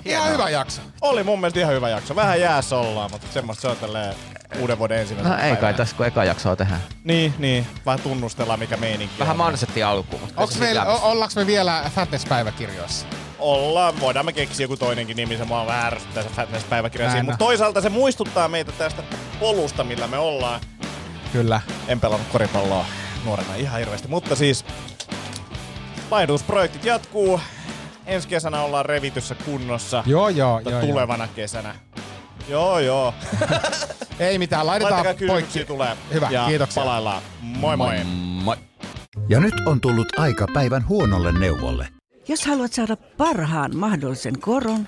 [0.05, 0.82] Ihan hyvä jakso.
[1.01, 2.15] Oli mun mielestä ihan hyvä jakso.
[2.15, 4.15] Vähän jäässä ollaan, mutta semmoista se on tälleen
[4.59, 6.82] uuden vuoden ensimmäisen No ei kai tässä, kun eka jaksoa tehdään.
[7.03, 7.67] Niin, niin.
[7.86, 9.38] Vähän tunnustellaan, mikä meininki Vähän on.
[9.38, 10.21] mansetti alkuun.
[10.38, 13.05] Onks o- ollaanko me vielä Fatness-päiväkirjoissa?
[13.39, 17.82] Ollaan, voidaan me keksiä joku toinenkin nimi, se mua vähän ärsyttää se Fatness-päiväkirja Mutta toisaalta
[17.82, 19.03] se muistuttaa meitä tästä
[19.39, 20.61] polusta, millä me ollaan.
[21.32, 21.61] Kyllä.
[21.88, 22.86] En pelannut koripalloa
[23.26, 24.65] nuorena ihan hirveästi, mutta siis
[26.12, 27.39] laihdutusprojektit jatkuu.
[28.06, 30.03] Ensi kesänä ollaan revityssä kunnossa.
[30.06, 30.72] Joo, joo, joo.
[30.72, 30.82] joo.
[30.82, 31.76] tulevana kesänä
[32.49, 33.14] Joo, joo.
[34.20, 35.26] Ei mitään, laitetaan poikki.
[35.26, 35.97] kysymyksiä tulee.
[36.14, 36.84] Hyvä, ja kiitoksia.
[36.84, 37.22] palaillaan.
[37.41, 37.95] Moi moi.
[38.43, 38.56] Moi.
[39.30, 41.88] Ja nyt on tullut aika päivän huonolle neuvolle.
[42.28, 44.88] Jos haluat saada parhaan mahdollisen koron,